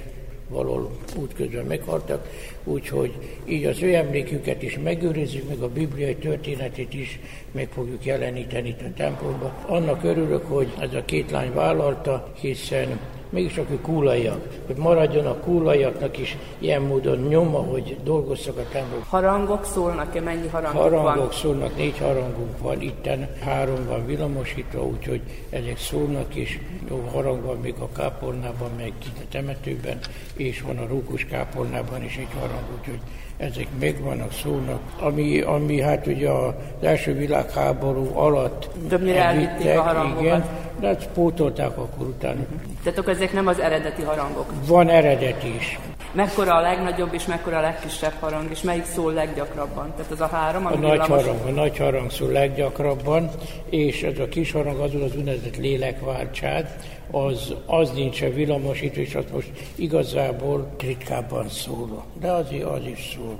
valahol 0.51 0.91
útközben 1.17 1.65
meghaltak, 1.65 2.29
úgyhogy 2.63 3.13
így 3.45 3.65
az 3.65 3.81
ő 3.81 3.93
emléküket 3.93 4.63
is 4.63 4.77
megőrizzük, 4.83 5.49
meg 5.49 5.59
a 5.59 5.69
bibliai 5.69 6.15
történetét 6.15 6.93
is 6.93 7.19
meg 7.51 7.69
fogjuk 7.73 8.05
jeleníteni 8.05 8.67
itt 8.69 8.81
a 8.81 8.93
templomban. 8.95 9.51
Annak 9.65 10.03
örülök, 10.03 10.45
hogy 10.45 10.73
ez 10.79 10.93
a 10.93 11.05
két 11.05 11.31
lány 11.31 11.53
vállalta, 11.53 12.31
hiszen 12.39 12.99
mégiscsak 13.31 13.69
ők 13.71 13.81
kúlaiak, 13.81 14.47
hogy 14.65 14.75
maradjon 14.75 15.25
a 15.25 15.35
kúlaiaknak 15.35 16.17
is 16.17 16.37
ilyen 16.57 16.81
módon 16.81 17.17
nyoma, 17.17 17.57
hogy 17.57 17.97
dolgoztak 18.03 18.57
a 18.57 18.63
templom. 18.71 19.03
Harangok 19.09 19.65
szólnak-e? 19.65 20.21
Mennyi 20.21 20.47
harangok 20.47 20.81
Harangok 20.81 21.15
van? 21.15 21.31
szólnak, 21.31 21.75
négy 21.75 21.97
harangunk 21.97 22.57
van, 22.57 22.81
itten 22.81 23.29
három 23.39 23.85
van 23.87 24.05
villamosítva, 24.05 24.85
úgyhogy 24.85 25.21
ezek 25.49 25.77
szólnak, 25.77 26.35
és 26.35 26.59
jó 26.89 27.03
harang 27.13 27.45
van 27.45 27.57
még 27.57 27.75
a 27.79 27.89
kápolnában, 27.91 28.69
meg 28.77 28.93
a 29.05 29.25
temetőben, 29.31 29.99
és 30.35 30.61
van 30.61 30.77
a 30.77 30.87
rúkus 30.87 31.25
kápolnában 31.25 32.03
is 32.03 32.17
egy 32.17 32.39
harang, 32.39 32.65
úgyhogy 32.79 32.99
ezek 33.41 33.67
megvannak, 33.79 34.31
szólnak, 34.31 34.79
ami, 34.99 35.41
ami 35.41 35.81
hát 35.81 36.07
ugye 36.07 36.29
az 36.29 36.53
első 36.81 37.13
világháború 37.13 38.11
alatt 38.13 38.69
Többnyire 38.89 39.23
elvitték 39.23 39.77
a 39.77 39.81
harangokat. 39.81 40.23
Igen, 40.23 40.45
de 40.79 40.87
hát 40.87 41.09
pótolták 41.13 41.77
akkor 41.77 42.07
utána. 42.07 42.41
Tehát 42.83 42.99
akkor 42.99 43.13
ezek 43.13 43.33
nem 43.33 43.47
az 43.47 43.59
eredeti 43.59 44.01
harangok? 44.01 44.51
Van 44.67 44.89
eredeti 44.89 45.55
is. 45.55 45.79
Mekkora 46.13 46.55
a 46.55 46.61
legnagyobb 46.61 47.13
és 47.13 47.25
mekkora 47.25 47.57
a 47.57 47.61
legkisebb 47.61 48.13
harang, 48.19 48.51
és 48.51 48.61
melyik 48.61 48.85
szól 48.85 49.13
leggyakrabban? 49.13 49.93
Tehát 49.95 50.11
az 50.11 50.21
a 50.21 50.27
három, 50.27 50.65
ami 50.65 50.75
A 50.75 50.79
nagy 50.79 51.07
harang, 51.07 51.39
a 51.45 51.49
nagy 51.49 51.77
harang 51.77 52.11
szól 52.11 52.31
leggyakrabban, 52.31 53.29
és 53.69 54.03
ez 54.03 54.19
a 54.19 54.27
kis 54.27 54.51
harang 54.51 54.79
az 54.79 54.93
az 54.93 55.15
úgynevezett 55.15 55.57
lélekváltság, 55.57 56.75
az, 57.11 57.53
az 57.65 57.91
nincs 57.91 58.21
a 58.21 58.29
villamosítva, 58.29 59.01
és 59.01 59.15
az 59.15 59.25
most 59.33 59.49
igazából 59.75 60.75
ritkábban 60.79 61.49
szól. 61.49 62.03
De 62.19 62.31
az, 62.31 62.45
az 62.63 62.85
is 62.85 63.15
szól. 63.15 63.39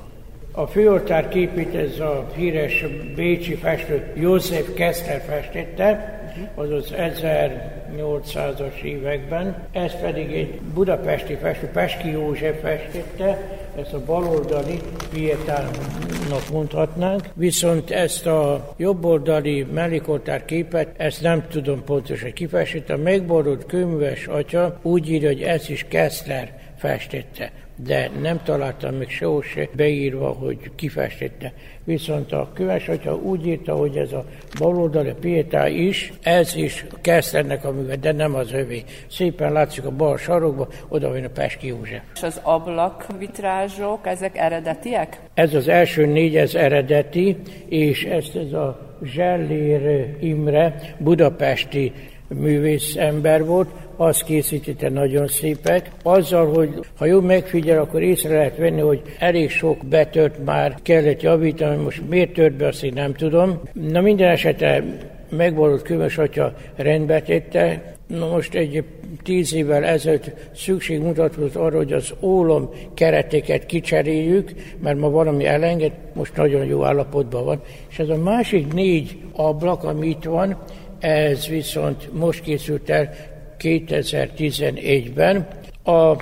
A 0.51 0.67
főoltár 0.67 1.27
képét 1.27 1.75
ez 1.75 1.99
a 1.99 2.25
híres 2.35 2.85
bécsi 3.15 3.55
festő 3.55 4.13
József 4.15 4.73
Keszter 4.73 5.23
festette, 5.27 6.20
azaz 6.55 6.93
1800-as 6.97 8.81
években, 8.83 9.67
ez 9.71 9.99
pedig 10.01 10.31
egy 10.31 10.59
budapesti 10.73 11.35
festő, 11.35 11.67
Peski 11.67 12.11
József 12.11 12.61
festette, 12.61 13.59
ezt 13.75 13.93
a 13.93 14.05
baloldali 14.05 14.79
Pietának 15.13 16.49
mondhatnánk, 16.51 17.21
viszont 17.33 17.91
ezt 17.91 18.25
a 18.25 18.73
jobboldali 18.77 19.67
mellékoltár 19.73 20.45
képet, 20.45 20.89
ezt 20.97 21.21
nem 21.21 21.47
tudom 21.49 21.83
pontosan 21.83 22.33
kifesteni, 22.33 22.83
a 22.87 22.97
megborult 22.97 23.65
könyves 23.65 24.27
atya 24.27 24.79
úgy 24.81 25.09
írja, 25.09 25.27
hogy 25.27 25.41
ez 25.41 25.69
is 25.69 25.85
Keszler 25.87 26.60
festette 26.81 27.51
de 27.83 28.11
nem 28.21 28.41
találtam 28.43 28.95
még 28.95 29.09
sehol 29.09 29.41
se 29.41 29.67
beírva, 29.75 30.27
hogy 30.27 30.57
kifestette. 30.75 31.53
Viszont 31.83 32.31
a 32.31 32.49
köves 32.53 32.87
atya 32.87 33.15
úgy 33.15 33.47
írta, 33.47 33.75
hogy 33.75 33.97
ez 33.97 34.11
a 34.11 34.25
baloldali 34.59 35.13
Pietá 35.19 35.67
is, 35.67 36.13
ez 36.21 36.55
is 36.55 36.85
Keszlernek 37.01 37.65
a 37.65 37.71
műve, 37.71 37.95
de 37.95 38.11
nem 38.11 38.35
az 38.35 38.51
övé. 38.51 38.83
Szépen 39.09 39.51
látszik 39.51 39.85
a 39.85 39.91
bal 39.91 40.17
sarokba, 40.17 40.67
oda 40.87 41.09
van 41.09 41.23
a 41.23 41.29
Peski 41.29 41.67
József. 41.67 42.01
És 42.13 42.23
az 42.23 42.39
ablakvitrázsok, 42.43 44.07
ezek 44.07 44.37
eredetiek? 44.37 45.19
Ez 45.33 45.53
az 45.53 45.67
első 45.67 46.05
négy, 46.05 46.35
ez 46.35 46.55
eredeti, 46.55 47.37
és 47.67 48.03
ezt 48.03 48.35
ez 48.35 48.53
a 48.53 48.89
Zsellér 49.03 50.15
Imre, 50.19 50.95
budapesti 50.97 51.91
művész 52.39 52.95
ember 52.95 53.45
volt, 53.45 53.69
azt 53.95 54.23
készítette 54.23 54.89
nagyon 54.89 55.27
szépek. 55.27 55.91
Azzal, 56.03 56.53
hogy 56.53 56.69
ha 56.97 57.05
jól 57.05 57.21
megfigyel, 57.21 57.79
akkor 57.79 58.01
észre 58.01 58.35
lehet 58.35 58.57
venni, 58.57 58.81
hogy 58.81 59.01
elég 59.19 59.49
sok 59.49 59.85
betört 59.85 60.43
már 60.45 60.75
kellett 60.81 61.21
javítani, 61.21 61.83
most 61.83 62.09
miért 62.09 62.33
tört 62.33 62.53
be, 62.53 62.67
azt 62.67 62.83
én 62.83 62.93
nem 62.93 63.13
tudom. 63.13 63.61
Na 63.73 64.01
minden 64.01 64.29
esetre 64.29 64.83
megvalót 65.29 65.81
köves 65.81 66.17
atya 66.17 66.53
rendbe 66.75 67.21
tette. 67.21 67.93
Na 68.07 68.27
most 68.27 68.53
egy 68.53 68.83
tíz 69.23 69.53
évvel 69.53 69.83
ezelőtt 69.83 70.31
szükség 70.55 71.01
mutatkozott 71.01 71.55
arra, 71.55 71.77
hogy 71.77 71.93
az 71.93 72.13
ólom 72.19 72.69
kereteket 72.93 73.65
kicseréljük, 73.65 74.51
mert 74.81 74.99
ma 74.99 75.09
valami 75.09 75.45
elenged, 75.45 75.91
most 76.13 76.35
nagyon 76.35 76.65
jó 76.65 76.83
állapotban 76.83 77.45
van. 77.45 77.61
És 77.89 77.99
ez 77.99 78.09
a 78.09 78.17
másik 78.17 78.73
négy 78.73 79.17
ablak, 79.33 79.83
ami 79.83 80.07
itt 80.07 80.23
van, 80.23 80.57
ez 81.01 81.47
viszont 81.47 82.09
most 82.13 82.41
készült 82.41 82.89
el 82.89 83.13
2011-ben. 83.59 85.47
A 85.83 86.15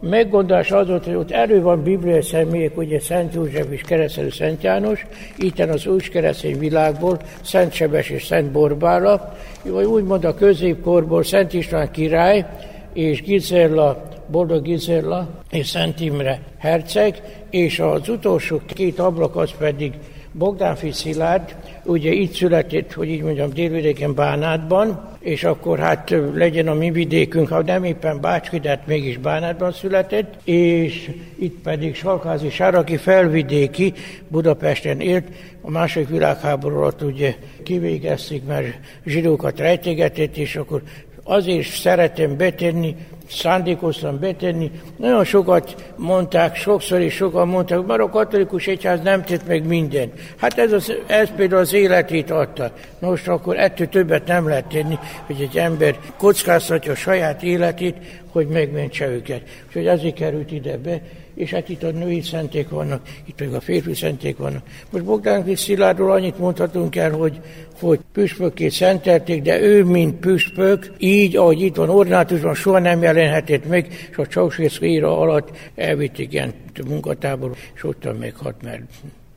meggondolás 0.00 0.70
az 0.70 0.88
volt, 0.88 1.04
hogy 1.04 1.14
ott 1.14 1.30
elő 1.30 1.62
van 1.62 1.82
bibliai 1.82 2.22
személyek, 2.22 2.76
ugye 2.76 3.00
Szent 3.00 3.34
József 3.34 3.66
és 3.70 3.80
keresztelő 3.80 4.30
Szent 4.30 4.62
János, 4.62 5.06
itten 5.36 5.68
az 5.70 5.86
új 5.86 5.98
keresztény 5.98 6.58
világból 6.58 7.20
Szent 7.42 7.72
Sebes 7.72 8.10
és 8.10 8.24
Szent 8.24 8.50
Borbála, 8.50 9.36
vagy 9.62 9.84
úgymond 9.84 10.24
a 10.24 10.34
középkorból 10.34 11.22
Szent 11.22 11.52
István 11.52 11.90
király 11.90 12.46
és 12.92 13.22
Gizella, 13.22 14.08
Boldog 14.30 14.62
Gizella 14.62 15.28
és 15.50 15.66
Szent 15.66 16.00
Imre 16.00 16.40
herceg, 16.58 17.22
és 17.50 17.80
az 17.80 18.08
utolsó 18.08 18.60
két 18.66 18.98
ablak 18.98 19.36
az 19.36 19.50
pedig 19.58 19.92
Bogdánfi 20.38 20.90
Szilárd, 20.92 21.56
ugye 21.84 22.12
itt 22.12 22.32
született, 22.32 22.92
hogy 22.92 23.08
így 23.08 23.22
mondjam, 23.22 23.50
délvidéken 23.50 24.14
Bánátban, 24.14 25.16
és 25.20 25.44
akkor 25.44 25.78
hát 25.78 26.14
legyen 26.34 26.68
a 26.68 26.74
mi 26.74 26.90
vidékünk, 26.90 27.48
ha 27.48 27.62
nem 27.62 27.84
éppen 27.84 28.20
Bácski, 28.20 28.58
de 28.58 28.68
hát 28.68 28.86
mégis 28.86 29.18
Bánátban 29.18 29.72
született, 29.72 30.34
és 30.44 31.10
itt 31.38 31.58
pedig 31.62 31.94
Salkázi 31.94 32.50
Sáraki 32.50 32.96
felvidéki 32.96 33.92
Budapesten 34.28 35.00
élt, 35.00 35.24
a 35.60 35.70
második 35.70 36.08
világháború 36.08 36.76
alatt 36.76 37.02
ugye 37.02 37.34
kivégezték, 37.62 38.44
mert 38.46 38.78
zsidókat 39.04 39.58
rejtégetett, 39.58 40.36
és 40.36 40.56
akkor 40.56 40.82
azért 41.26 41.68
szeretem 41.68 42.36
betenni, 42.36 42.96
szándékoztam 43.28 44.18
betenni. 44.18 44.70
Nagyon 44.96 45.24
sokat 45.24 45.92
mondták, 45.96 46.56
sokszor 46.56 47.00
is 47.00 47.14
sokan 47.14 47.48
mondták, 47.48 47.86
mert 47.86 48.00
a 48.00 48.08
katolikus 48.08 48.66
egyház 48.66 49.00
nem 49.02 49.24
tett 49.24 49.46
meg 49.46 49.66
mindent. 49.66 50.12
Hát 50.36 50.58
ez, 50.58 50.72
az, 50.72 50.92
ez 51.06 51.30
például 51.36 51.60
az 51.60 51.72
életét 51.72 52.30
adta. 52.30 52.72
Most 52.98 53.28
akkor 53.28 53.58
ettől 53.58 53.88
többet 53.88 54.26
nem 54.26 54.48
lehet 54.48 54.66
tenni, 54.66 54.98
hogy 55.26 55.40
egy 55.40 55.56
ember 55.56 55.98
kockáztatja 56.16 56.92
a 56.92 56.94
saját 56.94 57.42
életét, 57.42 57.96
hogy 58.32 58.46
megmentse 58.46 59.08
őket. 59.08 59.42
Úgyhogy 59.66 59.86
azért 59.86 60.14
került 60.14 60.52
ide 60.52 60.76
be, 60.76 61.00
és 61.36 61.50
hát 61.50 61.68
itt 61.68 61.82
a 61.82 61.90
női 61.90 62.20
szenték 62.20 62.68
vannak, 62.68 63.08
itt 63.24 63.40
meg 63.40 63.54
a 63.54 63.60
férfi 63.60 63.94
szenték 63.94 64.36
vannak. 64.36 64.62
Most 64.90 65.04
Bogdán 65.04 65.56
Szilárdról 65.56 66.12
annyit 66.12 66.38
mondhatunk 66.38 66.96
el, 66.96 67.10
hogy, 67.10 67.40
hogy 67.80 68.00
püspökké 68.12 68.68
szentelték, 68.68 69.42
de 69.42 69.60
ő, 69.60 69.84
mint 69.84 70.14
püspök, 70.14 70.92
így, 70.98 71.36
ahogy 71.36 71.60
itt 71.60 71.76
van 71.76 71.90
ordinátusban, 71.90 72.54
soha 72.54 72.78
nem 72.78 73.02
jelenhetett 73.02 73.68
meg, 73.68 74.08
és 74.10 74.16
a 74.16 74.26
Ceausescu 74.26 74.84
éra 74.84 75.18
alatt 75.18 75.50
elvitték 75.74 76.32
ilyen 76.32 76.52
munkatábor, 76.86 77.56
és 77.74 77.84
ottan 77.84 78.16
meghalt, 78.16 78.62
mert 78.62 78.82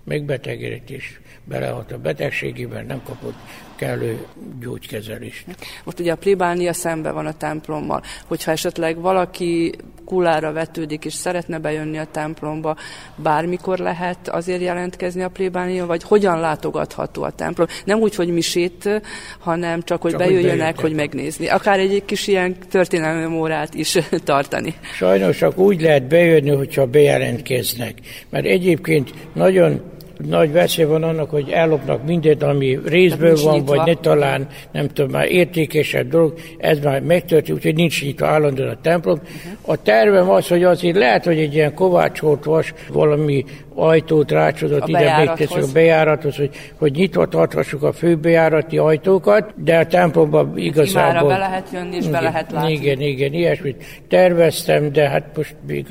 megbetegedett, 0.04 0.90
és 0.90 1.20
belehalt 1.44 1.92
a 1.92 1.98
betegségében, 1.98 2.86
nem 2.86 3.02
kapott 3.04 3.36
kellő 3.76 4.26
gyógykezelést. 4.60 5.46
Most 5.84 6.00
ugye 6.00 6.12
a 6.12 6.16
plébánia 6.16 6.74
szembe 6.74 7.12
van 7.12 7.26
a 7.26 7.38
templommal, 7.38 8.04
hogyha 8.26 8.52
esetleg 8.52 9.00
valaki 9.00 9.76
kulára 10.10 10.52
vetődik 10.52 11.06
és 11.06 11.14
szeretne 11.14 11.58
bejönni 11.58 11.98
a 11.98 12.08
templomba, 12.12 12.76
bármikor 13.16 13.78
lehet 13.78 14.28
azért 14.28 14.62
jelentkezni 14.62 15.22
a 15.22 15.30
plébánia, 15.30 15.86
vagy 15.86 16.04
hogyan 16.04 16.40
látogatható 16.40 17.24
a 17.24 17.32
templom? 17.32 17.68
Nem 17.86 18.00
úgy, 18.00 18.16
hogy 18.16 18.28
misét, 18.28 19.02
hanem 19.40 19.82
csak, 19.82 20.02
hogy 20.02 20.12
csak 20.12 20.20
bejöjjenek, 20.20 20.76
hogy, 20.76 20.82
hogy 20.84 20.94
megnézni. 20.94 21.48
Akár 21.48 21.80
egy 21.80 22.06
kis 22.06 22.28
ilyen 22.28 22.56
történelmi 22.70 23.36
órát 23.36 23.74
is 23.74 23.98
tartani. 24.24 24.74
Sajnos 24.94 25.38
csak 25.38 25.58
úgy 25.58 25.82
lehet 25.82 26.08
bejönni, 26.08 26.50
hogyha 26.50 26.86
bejelentkeznek. 26.86 27.94
Mert 28.30 28.46
egyébként 28.46 29.14
nagyon 29.34 29.82
nagy 30.28 30.52
veszély 30.52 30.86
van 30.86 31.04
annak, 31.04 31.30
hogy 31.30 31.50
ellopnak 31.50 32.06
mindent, 32.06 32.44
ami 32.44 32.80
részből 32.86 33.36
van, 33.44 33.54
nyitva. 33.54 33.76
vagy 33.76 33.86
ne 33.86 33.94
talán, 33.94 34.48
nem 34.72 34.88
tudom, 34.88 35.12
már 35.12 35.32
értékesebb 35.32 36.10
dolog, 36.10 36.34
ez 36.58 36.80
már 36.80 37.02
megtörtént, 37.02 37.58
úgyhogy 37.58 37.76
nincs 37.76 38.04
nyitva 38.04 38.28
állandóan 38.28 38.70
a 38.70 38.78
templom. 38.82 39.20
Uh-huh. 39.24 39.74
A 39.74 39.82
tervem 39.82 40.30
az, 40.30 40.48
hogy 40.48 40.64
azért 40.64 40.98
lehet, 40.98 41.26
hogy 41.26 41.40
egy 41.40 41.54
ilyen 41.54 41.74
kovácsolt 41.74 42.44
vas 42.44 42.74
valami 42.92 43.46
ajtót 43.76 44.32
rácsodott 44.32 44.88
ide 44.88 45.18
megteszünk 45.18 45.64
a 45.64 45.72
bejárathoz, 45.74 46.36
hogy, 46.36 46.50
hogy 46.78 46.92
nyitva 46.92 47.28
tarthassuk 47.28 47.84
a 47.84 47.92
főbejárati 47.92 48.78
ajtókat, 48.78 49.54
de 49.56 49.78
a 49.78 49.86
templomban 49.86 50.58
igazából... 50.58 51.30
be 51.30 51.38
lehet 51.38 51.68
jönni 51.74 51.96
és 51.96 52.00
igen, 52.00 52.12
be 52.12 52.22
lehet 52.22 52.52
látni. 52.52 52.72
Igen, 52.72 53.02
igen, 53.02 53.34
ilyesmit 53.34 53.84
terveztem, 54.08 54.92
de 54.92 55.10
hát 55.10 55.26
most 55.36 55.56
még 55.68 55.86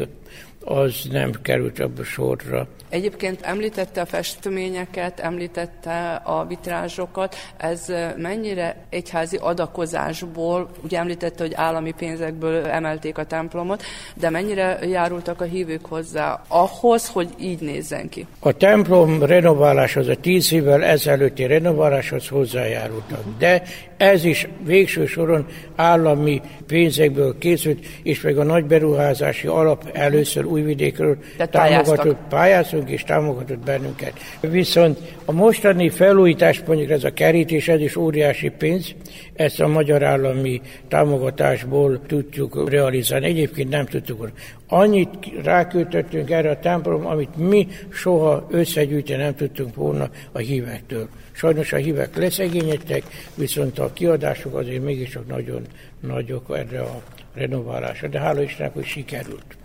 az 0.65 1.09
nem 1.11 1.31
került 1.43 1.81
abba 1.81 2.05
sorra. 2.05 2.67
Egyébként 2.89 3.41
említette 3.43 4.01
a 4.01 4.07
festményeket, 4.07 5.21
említette 5.21 6.21
a 6.25 6.47
vitrázsokat, 6.47 7.37
ez 7.57 7.93
mennyire 8.17 8.77
egyházi 8.91 9.37
adakozásból, 9.41 10.71
ugye 10.85 10.99
említette, 10.99 11.43
hogy 11.43 11.55
állami 11.55 11.95
pénzekből 11.99 12.67
emelték 12.67 13.19
a 13.19 13.25
templomot, 13.25 13.83
de 14.15 14.31
mennyire 14.31 14.79
járultak 14.83 15.41
a 15.41 15.45
hívők 15.45 15.87
hozzá 15.87 16.43
ahhoz, 16.49 17.09
hogy 17.09 17.29
így 17.41 17.61
nézzen 17.61 18.09
ki? 18.09 18.27
A 18.41 18.53
templom 18.53 19.23
renováláshoz, 19.23 20.09
a 20.09 20.17
tíz 20.17 20.53
évvel 20.53 20.85
ezelőtti 20.85 21.47
renováláshoz 21.47 22.29
hozzájárultak, 22.29 23.21
de 23.39 23.63
ez 23.97 24.25
is 24.25 24.49
végső 24.65 25.07
soron 25.07 25.47
állami 25.77 26.41
pénzekből 26.67 27.39
készült, 27.39 27.87
és 28.03 28.21
meg 28.21 28.39
a 28.39 28.43
nagy 28.43 28.65
beruházási 28.65 29.47
alap 29.47 29.91
először 29.93 30.45
újvidékről 30.45 31.17
támogatott 31.51 32.19
pályázó 32.29 32.78
támogatunk 32.79 32.91
és 32.91 33.05
támogatott 33.05 33.65
bennünket. 33.65 34.13
Viszont 34.41 34.99
a 35.25 35.33
mostani 35.33 35.89
felújítás, 35.89 36.63
mondjuk 36.67 36.91
ez 36.91 37.05
a 37.05 37.13
kerítés, 37.13 37.69
ez 37.69 37.81
is 37.81 37.97
óriási 37.97 38.49
pénz, 38.49 38.95
ezt 39.35 39.61
a 39.61 39.67
magyar 39.67 40.03
állami 40.03 40.61
támogatásból 40.89 42.01
tudjuk 42.07 42.71
realizálni. 42.71 43.27
Egyébként 43.27 43.69
nem 43.69 43.85
tudtuk. 43.85 44.31
Annyit 44.69 45.09
ráköltöttünk 45.45 46.31
erre 46.31 46.51
a 46.51 46.59
templom, 46.59 47.07
amit 47.07 47.37
mi 47.37 47.69
soha 47.91 48.47
összegyűjteni 48.51 49.23
nem 49.23 49.35
tudtunk 49.35 49.75
volna 49.75 50.11
a 50.33 50.39
hívektől. 50.39 51.09
Sajnos 51.33 51.73
a 51.73 51.77
hívek 51.77 52.17
leszegényedtek, 52.17 53.03
viszont 53.35 53.79
a 53.79 53.93
kiadások 53.93 54.55
azért 54.55 54.83
mégiscsak 54.83 55.27
nagyon 55.27 55.63
nagyok 56.01 56.57
erre 56.57 56.81
a 56.81 57.03
renoválásra, 57.35 58.09
de 58.09 58.19
hála 58.19 58.43
Istennek, 58.43 58.73
hogy 58.73 58.85
sikerült. 58.85 59.57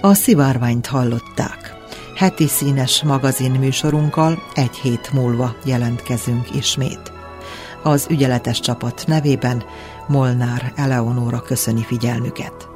A 0.00 0.14
szivárványt 0.14 0.86
hallották. 0.86 1.76
Heti 2.14 2.46
színes 2.46 3.02
magazin 3.02 3.50
műsorunkkal 3.50 4.42
egy 4.54 4.76
hét 4.76 5.12
múlva 5.12 5.54
jelentkezünk 5.64 6.54
ismét. 6.54 7.12
Az 7.82 8.06
ügyeletes 8.10 8.60
csapat 8.60 9.04
nevében 9.06 9.62
Molnár 10.08 10.72
Eleonóra 10.76 11.42
köszöni 11.42 11.82
figyelmüket. 11.82 12.68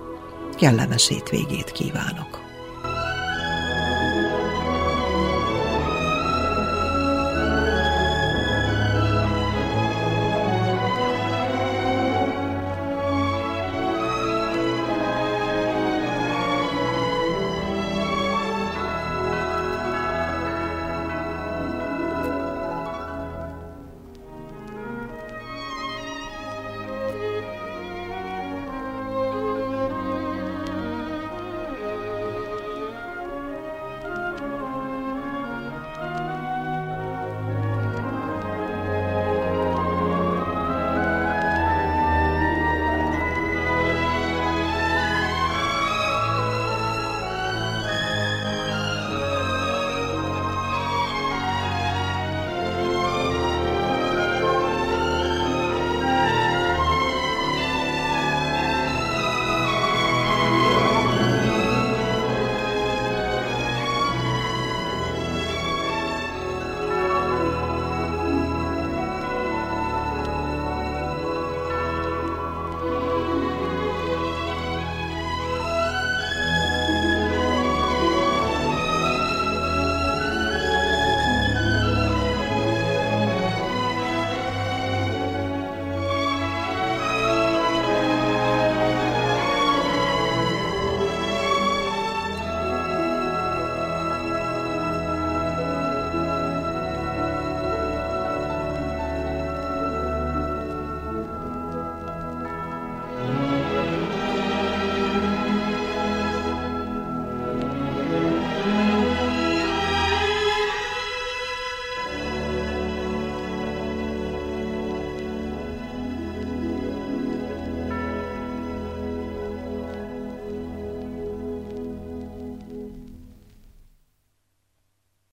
Kellemes 0.57 1.09
hétvégét 1.09 1.73
kívánok! 1.73 2.41